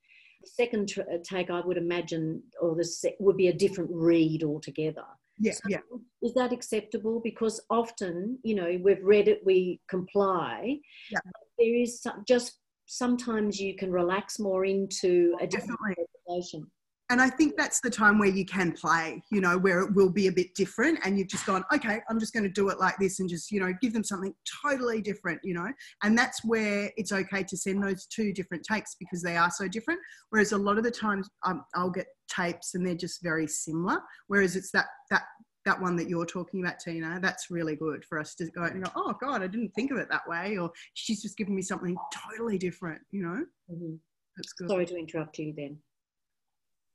[0.45, 5.05] second uh, take, I would imagine, or the se- would be a different read altogether.
[5.39, 5.79] Yeah, so yeah.
[6.23, 7.21] Is that acceptable?
[7.25, 10.77] Because often, you know, we've read it, we comply.
[11.11, 11.21] Yeah.
[11.59, 12.59] There is some, just
[12.91, 15.79] sometimes you can relax more into a different
[16.27, 16.67] interpretation.
[17.09, 20.11] And I think that's the time where you can play, you know, where it will
[20.11, 22.79] be a bit different and you've just gone, okay, I'm just going to do it
[22.81, 24.33] like this and just, you know, give them something
[24.65, 25.69] totally different, you know.
[26.03, 29.69] And that's where it's okay to send those two different takes because they are so
[29.69, 30.01] different.
[30.31, 33.99] Whereas a lot of the times um, I'll get tapes and they're just very similar.
[34.27, 35.23] Whereas it's that, that,
[35.67, 38.85] that one that you're talking about, Tina, that's really good for us to go and
[38.85, 40.57] go, oh God, I didn't think of it that way.
[40.57, 41.97] Or she's just given me something
[42.31, 43.45] totally different, you know?
[43.71, 43.95] Mm-hmm.
[44.37, 44.69] That's good.
[44.69, 45.77] Sorry to interrupt you then.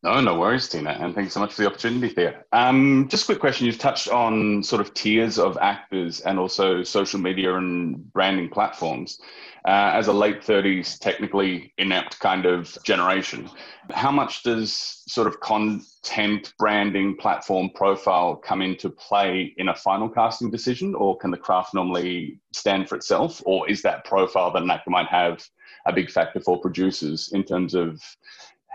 [0.05, 2.45] No, no worries, Tina, and thanks so much for the opportunity there.
[2.51, 3.65] Um, just a quick question.
[3.65, 9.19] You've touched on sort of tiers of actors and also social media and branding platforms.
[9.67, 13.49] Uh, as a late 30s, technically inept kind of generation,
[13.89, 20.07] how much does sort of content, branding, platform, profile come into play in a final
[20.07, 24.61] casting decision, or can the craft normally stand for itself, or is that profile that
[24.61, 25.43] an actor might have
[25.87, 27.99] a big factor for producers in terms of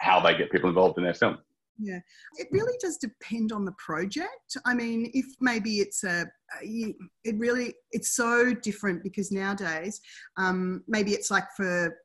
[0.01, 1.39] how they get people involved in their film.
[1.79, 2.01] Yeah,
[2.37, 4.57] it really does depend on the project.
[4.67, 6.27] I mean, if maybe it's a,
[6.63, 10.01] it really, it's so different because nowadays,
[10.37, 11.97] um, maybe it's like for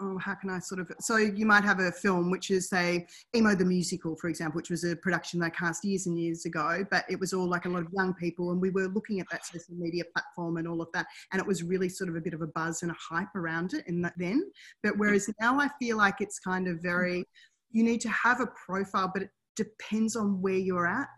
[0.00, 3.06] oh, how can I sort of, so you might have a film which is say
[3.34, 6.84] Emo the Musical, for example, which was a production they cast years and years ago,
[6.90, 9.26] but it was all like a lot of young people and we were looking at
[9.30, 11.06] that social media platform and all of that.
[11.32, 13.74] And it was really sort of a bit of a buzz and a hype around
[13.74, 14.50] it in that then.
[14.82, 17.24] But whereas now I feel like it's kind of very,
[17.70, 21.08] you need to have a profile, but it depends on where you're at.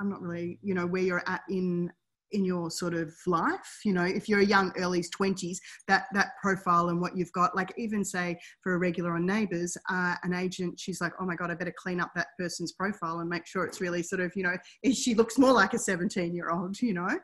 [0.00, 1.90] I'm not really, you know, where you're at in
[2.32, 6.28] in your sort of life you know if you're a young early 20s that that
[6.40, 10.32] profile and what you've got like even say for a regular on neighbors uh, an
[10.32, 13.46] agent she's like oh my god i better clean up that person's profile and make
[13.46, 14.56] sure it's really sort of you know
[14.92, 17.18] she looks more like a 17 year old you know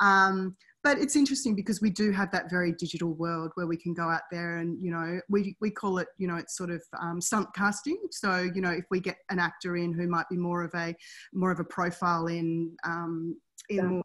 [0.00, 3.92] um, but it's interesting because we do have that very digital world where we can
[3.92, 6.82] go out there and you know we, we call it you know it's sort of
[7.00, 10.36] um, stunt casting so you know if we get an actor in who might be
[10.36, 10.94] more of a
[11.32, 13.36] more of a profile in um,
[13.68, 13.82] in yeah.
[13.82, 14.02] more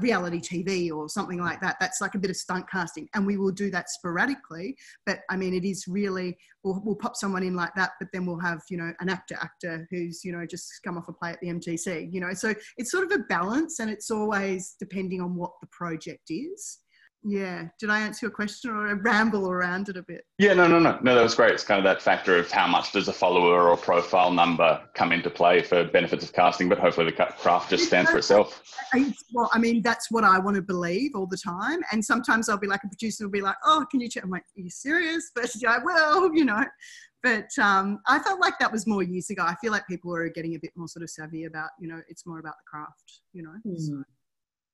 [0.00, 1.76] reality TV or something like that.
[1.80, 4.76] That's like a bit of stunt casting, and we will do that sporadically.
[5.06, 8.26] But I mean, it is really we'll, we'll pop someone in like that, but then
[8.26, 11.30] we'll have you know an actor actor who's you know just come off a play
[11.30, 12.12] at the MTC.
[12.12, 15.68] You know, so it's sort of a balance, and it's always depending on what the
[15.68, 16.78] project is
[17.24, 20.66] yeah did i answer your question or I ramble around it a bit yeah no
[20.66, 23.08] no no no that was great it's kind of that factor of how much does
[23.08, 27.12] a follower or profile number come into play for benefits of casting but hopefully the
[27.12, 28.62] craft just stands for itself
[29.32, 32.58] well i mean that's what i want to believe all the time and sometimes i'll
[32.58, 34.70] be like a producer will be like oh can you check i'm like are you
[34.70, 36.62] serious but yeah well you know
[37.22, 39.44] but um, I felt like that was more years ago.
[39.44, 42.02] I feel like people are getting a bit more sort of savvy about, you know,
[42.06, 43.54] it's more about the craft, you know.
[43.66, 43.80] Mm.
[43.80, 44.02] So.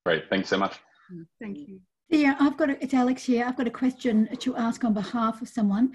[0.05, 0.74] Great, thanks so much.
[1.14, 1.78] Mm, thank you.
[2.11, 3.45] Yeah, I've got a, it's Alex here.
[3.47, 5.93] I've got a question to ask on behalf of someone.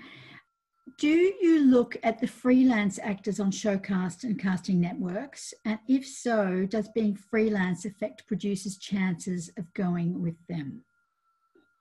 [0.98, 5.54] Do you look at the freelance actors on Showcast and casting networks?
[5.66, 10.86] And if so, does being freelance affect producers' chances of going with them?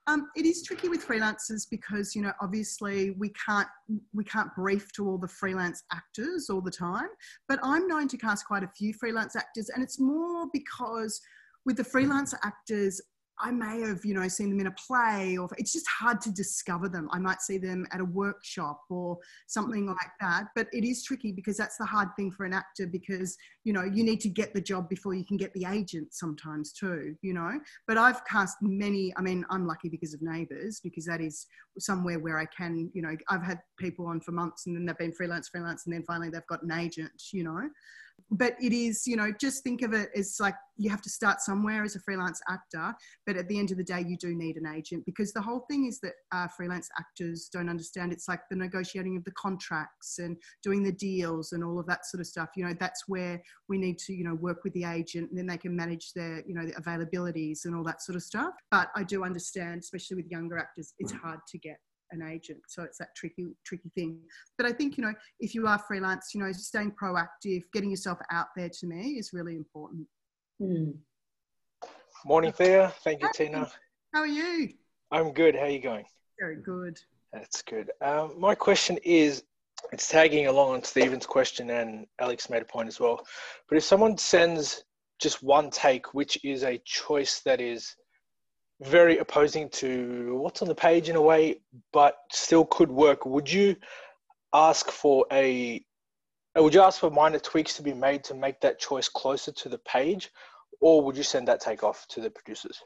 [0.08, 3.68] Um, it is tricky with freelancers because you know obviously we can't
[4.12, 7.08] we can't brief to all the freelance actors all the time.
[7.48, 11.20] But I'm known to cast quite a few freelance actors, and it's more because
[11.64, 13.00] with the freelance actors,
[13.40, 16.30] I may have, you know, seen them in a play or it's just hard to
[16.30, 17.08] discover them.
[17.12, 20.46] I might see them at a workshop or something like that.
[20.54, 23.84] But it is tricky because that's the hard thing for an actor because, you know,
[23.84, 27.34] you need to get the job before you can get the agent sometimes too, you
[27.34, 27.58] know.
[27.88, 31.46] But I've cast many, I mean, I'm lucky because of Neighbours because that is
[31.78, 34.98] somewhere where I can, you know, I've had people on for months and then they've
[34.98, 37.68] been freelance, freelance, and then finally they've got an agent, you know
[38.30, 41.40] but it is you know just think of it as like you have to start
[41.40, 42.92] somewhere as a freelance actor
[43.26, 45.64] but at the end of the day you do need an agent because the whole
[45.70, 48.12] thing is that uh, freelance actors don't understand.
[48.12, 52.06] It's like the negotiating of the contracts and doing the deals and all of that
[52.06, 52.50] sort of stuff.
[52.56, 55.46] You know that's where we need to you know work with the agent and then
[55.46, 58.54] they can manage their you know the availabilities and all that sort of stuff.
[58.70, 61.78] But i do understand especially with younger actors it's hard to get
[62.14, 62.60] an agent.
[62.68, 64.18] So it's that tricky, tricky thing.
[64.56, 68.18] But I think, you know, if you are freelance, you know, staying proactive, getting yourself
[68.30, 70.06] out there to me is really important.
[70.60, 70.94] Mm.
[72.24, 72.92] Morning, Thea.
[73.02, 73.70] Thank you, Tina.
[74.14, 74.70] How are you?
[75.10, 75.54] I'm good.
[75.54, 76.06] How are you going?
[76.40, 76.98] Very good.
[77.32, 77.90] That's good.
[78.00, 79.44] Um, my question is
[79.92, 83.26] it's tagging along on Stephen's question, and Alex made a point as well.
[83.68, 84.84] But if someone sends
[85.20, 87.94] just one take, which is a choice that is
[88.80, 91.60] very opposing to what's on the page in a way,
[91.92, 93.76] but still could work, would you
[94.52, 95.84] ask for a
[96.56, 99.68] would you ask for minor tweaks to be made to make that choice closer to
[99.68, 100.30] the page,
[100.80, 102.80] or would you send that take off to the producers?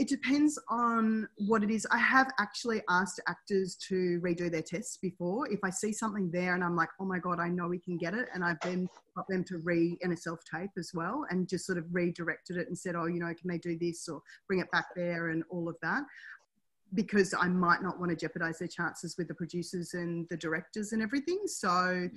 [0.00, 1.86] It depends on what it is.
[1.90, 5.46] I have actually asked actors to redo their tests before.
[5.52, 7.98] If I see something there and I'm like, oh my God, I know we can
[7.98, 8.30] get it.
[8.32, 11.66] And I've then got them to re and a self tape as well and just
[11.66, 14.60] sort of redirected it and said, oh, you know, can they do this or bring
[14.60, 16.02] it back there and all of that.
[16.94, 20.92] Because I might not want to jeopardize their chances with the producers and the directors
[20.92, 21.42] and everything.
[21.44, 22.08] So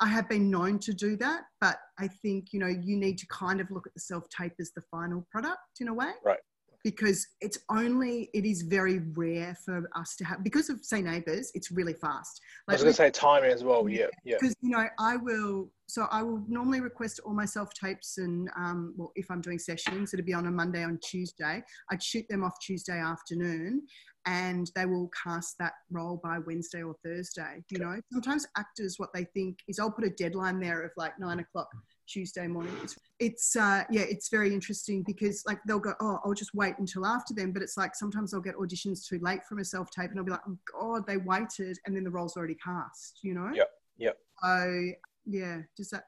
[0.00, 3.26] I have been known to do that, but I think, you know, you need to
[3.26, 6.12] kind of look at the self tape as the final product in a way.
[6.24, 6.38] Right
[6.86, 11.50] because it's only it is very rare for us to have because of say neighbors
[11.52, 12.40] it's really fast.
[12.68, 15.16] Like, i was going to say timing as well yeah yeah because you know i
[15.16, 19.40] will so i will normally request all my self tapes and um, well if i'm
[19.40, 21.60] doing sessions it'll be on a monday on tuesday
[21.90, 23.82] i'd shoot them off tuesday afternoon
[24.26, 27.98] and they will cast that role by wednesday or thursday you know?
[28.12, 31.68] Sometimes actors what they think is i'll put a deadline there of like nine o'clock
[32.06, 32.72] Tuesday morning.
[32.82, 36.74] It's, it's uh, yeah, it's very interesting because like they'll go, oh, I'll just wait
[36.78, 37.52] until after them.
[37.52, 40.24] But it's like sometimes I'll get auditions too late from a self tape, and I'll
[40.24, 43.20] be like, oh God, they waited, and then the role's already cast.
[43.22, 43.50] You know?
[43.52, 43.70] Yep.
[43.98, 44.18] Yep.
[44.42, 44.90] So
[45.26, 46.04] yeah, does that?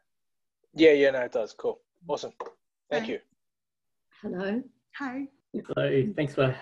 [0.75, 1.55] Yeah, yeah, no, it does.
[1.55, 2.33] Cool, awesome.
[2.91, 3.13] Thank okay.
[3.13, 3.19] you.
[4.23, 4.63] Hello.
[4.97, 5.27] Hi.
[5.53, 6.13] Hello.
[6.17, 6.55] Thanks for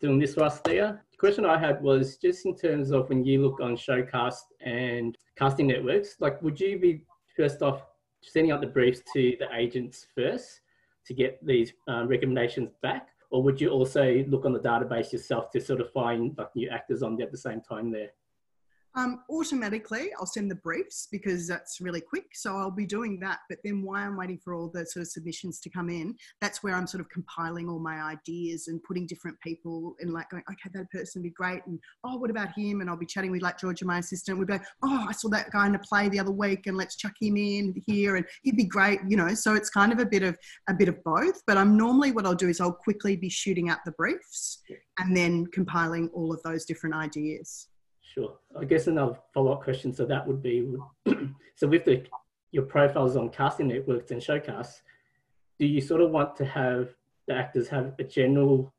[0.00, 1.04] doing this for us there.
[1.12, 5.16] The question I had was just in terms of when you look on Showcast and
[5.38, 7.04] casting networks, like would you be
[7.36, 7.82] first off
[8.26, 10.60] sending out the briefs to the agents first
[11.06, 13.08] to get these um, recommendations back?
[13.30, 16.68] Or would you also look on the database yourself to sort of find like new
[16.70, 18.10] actors on there at the same time there?
[18.96, 22.26] Um, automatically, I'll send the briefs because that's really quick.
[22.34, 23.40] So I'll be doing that.
[23.48, 26.62] But then while I'm waiting for all the sort of submissions to come in, that's
[26.62, 30.44] where I'm sort of compiling all my ideas and putting different people and like going,
[30.48, 31.62] okay, that person would be great.
[31.66, 32.80] And oh, what about him?
[32.80, 34.38] And I'll be chatting with like Georgia, my assistant.
[34.38, 36.76] We'd be like, oh, I saw that guy in a play the other week and
[36.76, 39.34] let's chuck him in here and he'd be great, you know.
[39.34, 40.38] So it's kind of a bit of
[40.68, 41.42] a bit of both.
[41.48, 44.62] But I'm normally what I'll do is I'll quickly be shooting out the briefs
[45.00, 47.68] and then compiling all of those different ideas.
[48.14, 48.36] Sure.
[48.58, 49.92] I guess another follow-up question.
[49.92, 50.72] So that would be,
[51.56, 52.06] so with the
[52.52, 54.82] your profiles on casting networks and showcasts,
[55.58, 56.94] do you sort of want to have
[57.26, 58.72] the actors have a general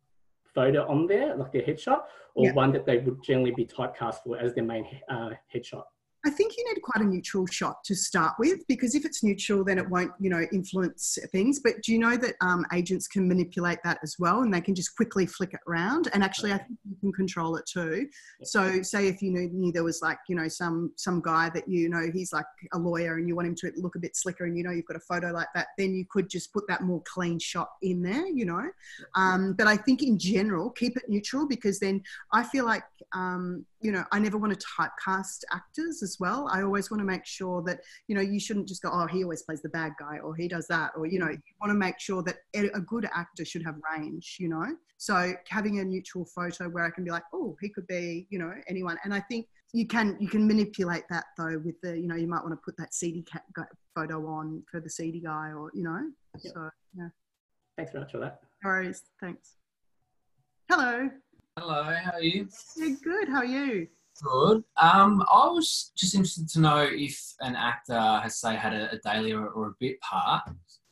[0.54, 2.04] photo on there, like a headshot,
[2.36, 2.54] or yeah.
[2.54, 5.84] one that they would generally be typecast for as their main uh, headshot?
[6.26, 9.64] I think you need quite a neutral shot to start with because if it's neutral,
[9.64, 11.60] then it won't, you know, influence things.
[11.60, 14.74] But do you know that um, agents can manipulate that as well, and they can
[14.74, 16.10] just quickly flick it around?
[16.14, 18.08] And actually, I think you can control it too.
[18.44, 21.68] So, say if you knew, knew there was like, you know, some some guy that
[21.68, 24.46] you know he's like a lawyer, and you want him to look a bit slicker,
[24.46, 26.82] and you know you've got a photo like that, then you could just put that
[26.82, 28.68] more clean shot in there, you know.
[29.16, 32.02] Um, but I think in general, keep it neutral because then
[32.34, 36.50] I feel like um, you know, I never want to typecast actors as well.
[36.52, 39.24] I always want to make sure that, you know, you shouldn't just go, oh, he
[39.24, 40.92] always plays the bad guy or he does that.
[40.98, 44.38] Or, you know, you want to make sure that a good actor should have range,
[44.40, 44.66] you know?
[44.98, 48.40] So having a neutral photo where I can be like, oh, he could be, you
[48.40, 48.98] know, anyone.
[49.04, 52.28] And I think you can you can manipulate that though with the, you know, you
[52.28, 53.26] might want to put that CD
[53.94, 56.00] photo on for the CD guy or, you know,
[56.42, 56.54] yep.
[56.54, 57.10] so yeah.
[57.78, 58.40] Thanks very much for that.
[58.64, 59.04] No worries.
[59.20, 59.56] Thanks.
[60.70, 61.10] Hello.
[61.58, 62.48] Hello, how are you?
[62.76, 63.30] Yeah, good.
[63.30, 63.88] How are you?
[64.24, 64.64] Good.
[64.78, 69.00] Um, I was just interested to know if an actor has, say, had a, a
[69.00, 70.44] daily or, or, a bit part,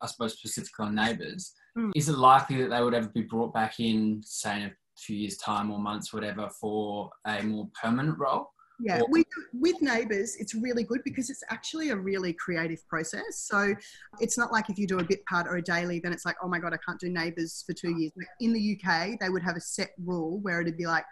[0.01, 1.91] I suppose specifically on Neighbours, mm.
[1.95, 5.15] is it likely that they would ever be brought back in, say, in a few
[5.15, 8.49] years' time or months, whatever, for a more permanent role?
[8.81, 13.23] Yeah, or- we, with neighbours, it's really good because it's actually a really creative process.
[13.37, 13.73] So
[14.19, 16.35] it's not like if you do a bit part or a daily, then it's like,
[16.43, 18.11] oh my God, I can't do neighbours for two years.
[18.41, 21.05] in the UK, they would have a set rule where it'd be like,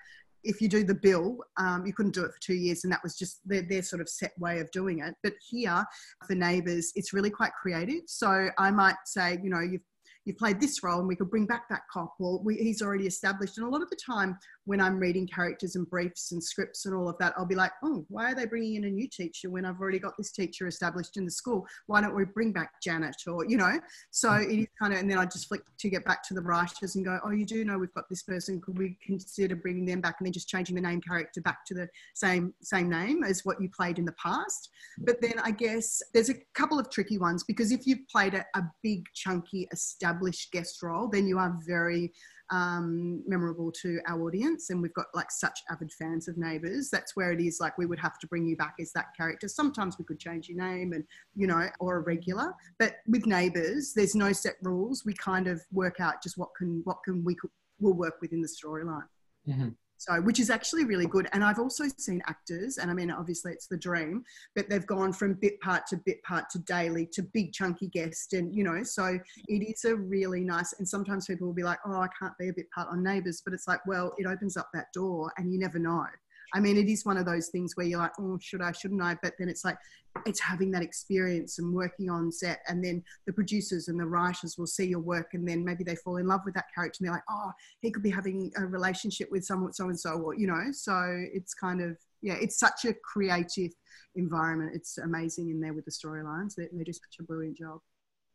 [0.43, 3.01] if you do the bill, um, you couldn't do it for two years, and that
[3.03, 5.13] was just their, their sort of set way of doing it.
[5.23, 5.83] But here,
[6.25, 8.01] for neighbours, it's really quite creative.
[8.07, 9.81] So I might say, you know, you've
[10.25, 13.07] you've played this role and we could bring back that cop or we, he's already
[13.07, 16.85] established and a lot of the time when i'm reading characters and briefs and scripts
[16.85, 19.07] and all of that i'll be like oh why are they bringing in a new
[19.07, 21.65] teacher when i've already got this teacher established in the school?
[21.87, 23.79] Why don't we bring back janet or you know?
[24.11, 24.43] So mm.
[24.43, 26.95] it is kind of and then i just flick to get back to the writers
[26.95, 28.61] and go oh you do know we've got this person.
[28.61, 30.15] Could we consider bringing them back?
[30.19, 33.61] And then just changing the name character back to the same same name as what
[33.61, 34.69] you played in the past.
[34.99, 38.45] But then i guess there's a couple of tricky ones because if you've played a,
[38.55, 42.13] a big chunky established guest role, then you are very
[42.51, 46.89] um, memorable to our audience and we've got like such avid fans of neighbours.
[46.89, 49.47] That's where it is like we would have to bring you back as that character.
[49.47, 51.03] Sometimes we could change your name and
[51.35, 55.05] you know or a regular but with neighbours there's no set rules.
[55.05, 57.35] We kind of work out just what can what can we
[57.79, 59.07] will work within the storyline.
[59.47, 59.69] Mm-hmm.
[60.01, 61.29] So, which is actually really good.
[61.31, 64.23] And I've also seen actors, and I mean, obviously it's the dream,
[64.55, 68.33] but they've gone from bit part to bit part to daily to big chunky guest.
[68.33, 71.77] And, you know, so it is a really nice, and sometimes people will be like,
[71.85, 74.57] oh, I can't be a bit part on Neighbours, but it's like, well, it opens
[74.57, 76.07] up that door and you never know.
[76.53, 79.01] I mean, it is one of those things where you're like, oh, should I, shouldn't
[79.01, 79.17] I?
[79.23, 79.77] But then it's like,
[80.25, 82.59] it's having that experience and working on set.
[82.67, 85.95] And then the producers and the writers will see your work and then maybe they
[85.95, 88.65] fall in love with that character and they're like, oh, he could be having a
[88.65, 92.59] relationship with someone so and so, or, you know, so it's kind of, yeah, it's
[92.59, 93.71] such a creative
[94.15, 94.71] environment.
[94.75, 96.55] It's amazing in there with the storylines.
[96.55, 97.79] They, they do such a brilliant job.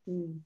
[0.08, 0.38] Mm.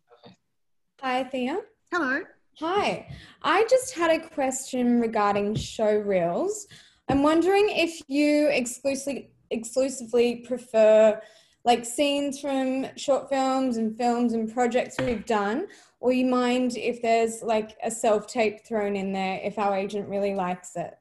[1.00, 1.60] Hi, Thea.
[1.92, 2.22] Hello.
[2.58, 3.08] Hi.
[3.42, 6.66] I just had a question regarding show reels.
[7.10, 11.20] I'm wondering if you exclusively exclusively prefer
[11.64, 15.66] like scenes from short films and films and projects we've done,
[15.98, 20.08] or you mind if there's like a self tape thrown in there if our agent
[20.08, 20.99] really likes it?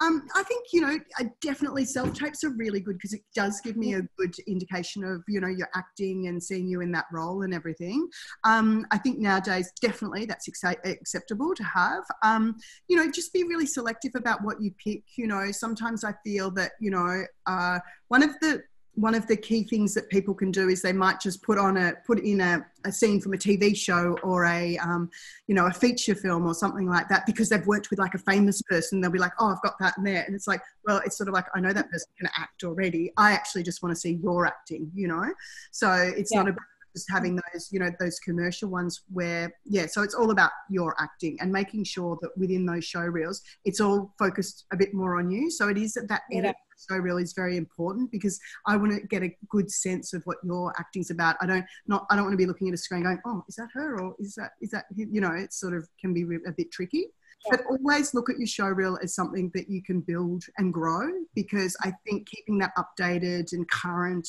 [0.00, 0.98] Um, I think you know
[1.40, 5.22] definitely self tapes are really good because it does give me a good indication of
[5.26, 8.08] you know your acting and seeing you in that role and everything.
[8.44, 12.04] Um, I think nowadays definitely that's acceptable to have.
[12.22, 12.56] Um,
[12.88, 15.02] you know, just be really selective about what you pick.
[15.16, 18.62] You know, sometimes I feel that you know uh, one of the
[18.98, 21.76] one of the key things that people can do is they might just put on
[21.76, 25.08] a put in a, a scene from a TV show or a um,
[25.46, 28.18] you know a feature film or something like that because they've worked with like a
[28.18, 29.00] famous person.
[29.00, 31.28] They'll be like, oh, I've got that in there, and it's like, well, it's sort
[31.28, 33.12] of like I know that person can act already.
[33.16, 35.32] I actually just want to see your acting, you know.
[35.70, 36.40] So it's yeah.
[36.40, 36.64] not about
[36.98, 40.94] just having those you know those commercial ones where yeah so it's all about your
[41.00, 45.18] acting and making sure that within those show reels it's all focused a bit more
[45.18, 46.52] on you so it is that edit yeah
[46.88, 50.38] show reel is very important because I want to get a good sense of what
[50.44, 51.36] your acting's about.
[51.40, 53.56] I don't not I don't want to be looking at a screen going, oh, is
[53.56, 55.32] that her or is that is that you know?
[55.32, 57.06] It sort of can be a bit tricky.
[57.50, 61.08] But always look at your show reel as something that you can build and grow
[61.34, 64.28] because I think keeping that updated and current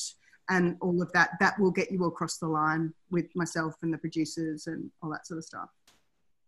[0.49, 3.97] and all of that that will get you across the line with myself and the
[3.97, 5.69] producers and all that sort of stuff.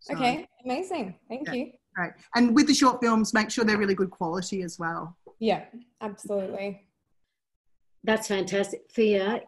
[0.00, 1.14] So, okay, amazing.
[1.28, 1.72] Thank yeah, you.
[1.96, 2.12] Right.
[2.34, 5.16] And with the short films, make sure they're really good quality as well.
[5.38, 5.64] Yeah,
[6.00, 6.86] absolutely.
[8.02, 8.90] That's fantastic.
[8.90, 9.42] Thea,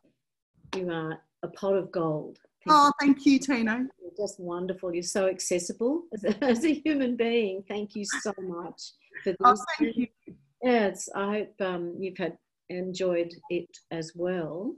[0.77, 2.39] you are a pot of gold.
[2.65, 2.93] Thank oh, you.
[3.01, 3.87] thank you, Tina.
[4.01, 4.95] You're just wonderful.
[4.95, 7.65] You're so accessible as a, as a human being.
[7.69, 8.93] Thank you so much
[9.25, 9.61] for oh, this.
[9.61, 10.07] Oh, thank you.
[10.63, 12.39] Yes, I hope um, you've had
[12.69, 14.75] enjoyed it as well.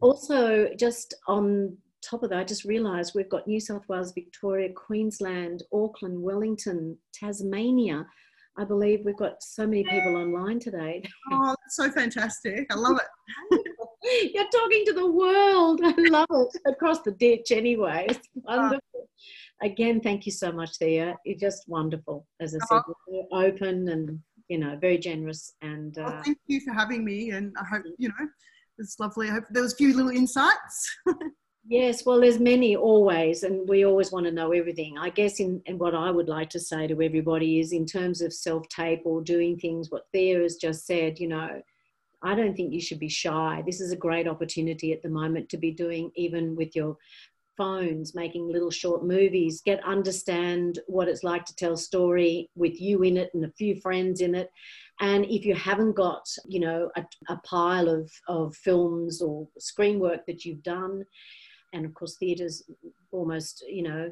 [0.00, 4.70] Also, just on top of that, I just realised we've got New South Wales, Victoria,
[4.72, 8.06] Queensland, Auckland, Wellington, Tasmania,
[8.58, 11.02] I believe we've got so many people online today.
[11.32, 12.66] Oh, that's so fantastic.
[12.70, 12.98] I love
[13.50, 13.62] it.
[14.34, 15.80] You're talking to the world.
[15.82, 16.60] I love it.
[16.66, 18.06] Across the ditch, anyway.
[18.10, 18.80] It's wonderful.
[18.94, 19.06] Oh.
[19.62, 21.16] Again, thank you so much, Thea.
[21.24, 22.26] You're just wonderful.
[22.40, 23.28] As I said, oh.
[23.32, 24.18] open and,
[24.52, 25.54] you know, very generous.
[25.62, 27.30] And uh, well, thank you for having me.
[27.30, 28.28] And I hope, you know,
[28.78, 29.28] it's lovely.
[29.28, 30.96] I hope there was a few little insights.
[31.68, 34.98] Yes, well, there's many always, and we always want to know everything.
[34.98, 38.20] I guess, in, in what I would like to say to everybody is in terms
[38.20, 41.62] of self tape or doing things, what Thea has just said, you know,
[42.20, 43.62] I don't think you should be shy.
[43.64, 46.96] This is a great opportunity at the moment to be doing, even with your
[47.56, 53.02] phones, making little short movies, get understand what it's like to tell story with you
[53.02, 54.50] in it and a few friends in it.
[55.00, 59.98] And if you haven't got, you know, a, a pile of, of films or screen
[59.98, 61.04] work that you've done,
[61.72, 62.62] and of course theatre's
[63.10, 64.10] almost you know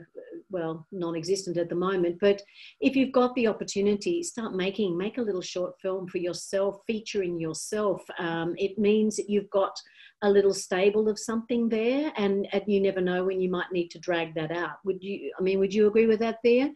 [0.51, 2.43] well non-existent at the moment but
[2.81, 7.39] if you've got the opportunity start making make a little short film for yourself featuring
[7.39, 9.77] yourself um, it means that you've got
[10.23, 13.89] a little stable of something there and, and you never know when you might need
[13.89, 16.71] to drag that out would you i mean would you agree with that there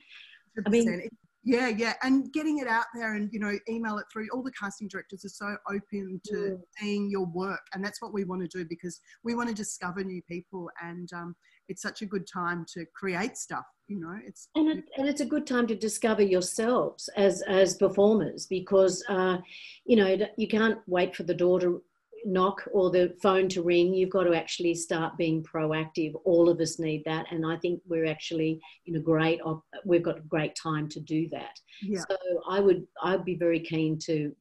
[0.67, 1.09] i mean
[1.47, 4.29] yeah, yeah, and getting it out there and you know email it through.
[4.33, 6.61] All the casting directors are so open to mm.
[6.79, 10.03] seeing your work, and that's what we want to do because we want to discover
[10.03, 11.37] new people, and um,
[11.69, 13.65] it's such a good time to create stuff.
[13.89, 17.77] You know, it's and, it, and it's a good time to discover yourselves as as
[17.77, 19.39] performers because uh,
[19.85, 21.83] you know you can't wait for the door to
[22.25, 26.15] knock or the phone to ring, you've got to actually start being proactive.
[26.25, 29.41] All of us need that, and I think we're actually in a great.
[29.85, 31.59] We've got a great time to do that.
[31.83, 32.01] Yeah.
[32.09, 32.17] So
[32.49, 34.35] I would I'd be very keen to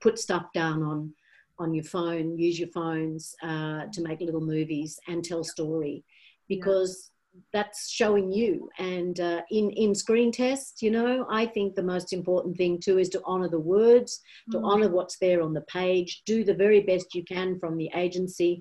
[0.00, 1.12] put stuff down on
[1.58, 6.04] on your phone, use your phones uh, to make little movies and tell story,
[6.48, 7.10] because
[7.52, 8.70] that's showing you.
[8.78, 12.98] And uh, in in screen tests, you know, I think the most important thing too
[12.98, 14.20] is to honour the words,
[14.52, 14.64] to Mm.
[14.64, 18.60] honour what's there on the page, do the very best you can from the agency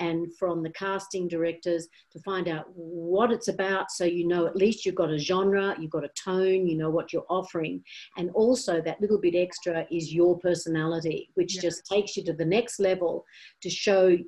[0.00, 4.56] and from the casting directors to find out what it's about so you know at
[4.56, 7.80] least you've got a genre you've got a tone you know what you're offering
[8.16, 11.60] and also that little bit extra is your personality which Yeah.
[11.62, 13.24] just takes you to the next level
[13.62, 14.18] to show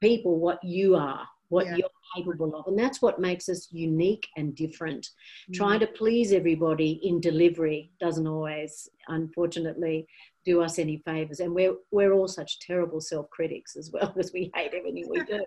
[0.00, 1.76] people what you are what Yeah.
[1.78, 5.08] you're capable of and that's what makes us unique and different
[5.50, 5.54] Mm.
[5.54, 10.06] trying to please everybody in delivery doesn't always unfortunately
[10.44, 14.50] do us any favors and we're we're all such terrible self-critics as well because we
[14.54, 15.44] hate everything we do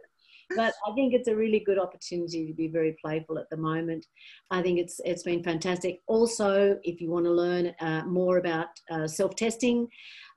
[0.56, 4.08] but I think it's a really good opportunity to be very playful at the moment.
[4.50, 6.02] I think it's it's been fantastic.
[6.08, 9.88] Also, if you want to learn uh, more about uh, self-testing,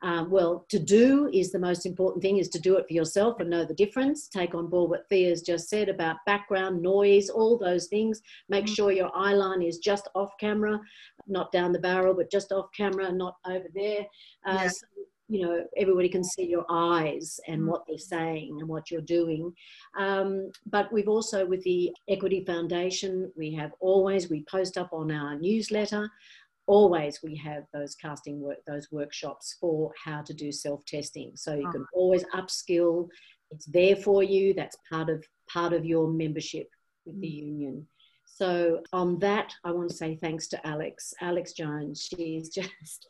[0.02, 2.38] um, well, to do is the most important thing.
[2.38, 4.28] Is to do it for yourself and know the difference.
[4.28, 8.20] Take on board what Thea's just said about background noise, all those things.
[8.48, 10.80] Make sure your eye line is just off camera,
[11.26, 14.06] not down the barrel, but just off camera, not over there.
[14.44, 14.68] Uh, Yeah.
[14.68, 14.86] so,
[15.28, 17.68] you know, everybody can see your eyes and Mm.
[17.68, 19.54] what they're saying and what you're doing.
[19.96, 25.10] Um, but we've also, with the Equity Foundation, we have always, we post up on
[25.10, 26.10] our newsletter,
[26.66, 31.32] always we have those casting work, those workshops for how to do self-testing.
[31.34, 31.94] So you can ah.
[31.94, 33.08] always upskill.
[33.50, 34.54] It's there for you.
[34.54, 36.68] That's part of part of your membership
[37.04, 37.46] with the mm.
[37.46, 37.86] union.
[38.26, 42.08] So on that, I want to say thanks to Alex, Alex Jones.
[42.08, 43.08] She's just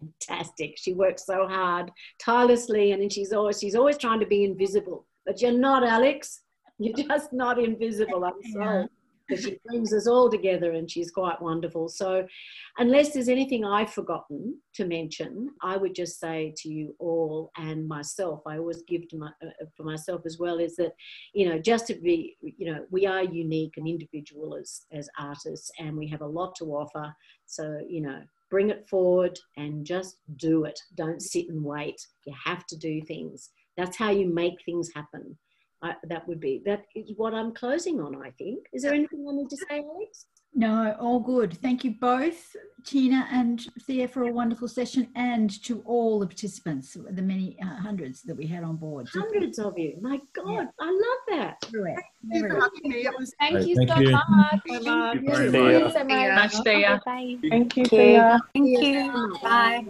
[0.00, 0.74] fantastic.
[0.76, 1.90] She works so hard,
[2.20, 5.06] tirelessly, and she's always she's always trying to be invisible.
[5.24, 6.40] But you're not, Alex.
[6.78, 8.24] You're just not invisible.
[8.24, 8.86] I'm sorry.
[9.28, 11.88] Because she brings us all together and she's quite wonderful.
[11.88, 12.26] So,
[12.78, 17.86] unless there's anything I've forgotten to mention, I would just say to you all and
[17.86, 20.92] myself, I always give to my, uh, for myself as well, is that,
[21.34, 25.70] you know, just to be, you know, we are unique and individual as, as artists
[25.78, 27.12] and we have a lot to offer.
[27.46, 30.78] So, you know, bring it forward and just do it.
[30.94, 32.00] Don't sit and wait.
[32.26, 33.50] You have to do things.
[33.76, 35.36] That's how you make things happen.
[35.82, 38.20] I, that would be that is what I'm closing on.
[38.22, 38.66] I think.
[38.72, 40.26] Is there anything I need to say, Alex?
[40.54, 41.56] No, all good.
[41.58, 46.96] Thank you both, Tina and Thea, for a wonderful session, and to all the participants,
[47.10, 49.08] the many uh, hundreds that we had on board.
[49.14, 49.98] Hundreds of you.
[50.00, 51.58] My God, I love that.
[51.62, 52.96] Thank you for having me.
[53.06, 54.12] It was Thank Right, you thank so you.
[54.12, 54.60] much.
[54.66, 55.92] Thank Thank you very you much.
[55.92, 56.54] so Thank much.
[56.66, 56.98] you.
[57.04, 57.36] Bye.
[57.50, 58.40] Thank you, Thea.
[58.54, 59.38] Thank you.
[59.42, 59.84] Bye.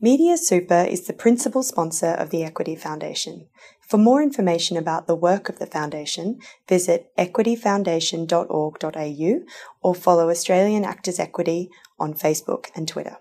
[0.00, 3.48] Media Super is the principal sponsor of the Equity Foundation.
[3.80, 6.38] For more information about the work of the Foundation,
[6.68, 9.40] visit equityfoundation.org.au
[9.82, 11.68] or follow Australian Actors Equity
[11.98, 13.16] on Facebook and Twitter.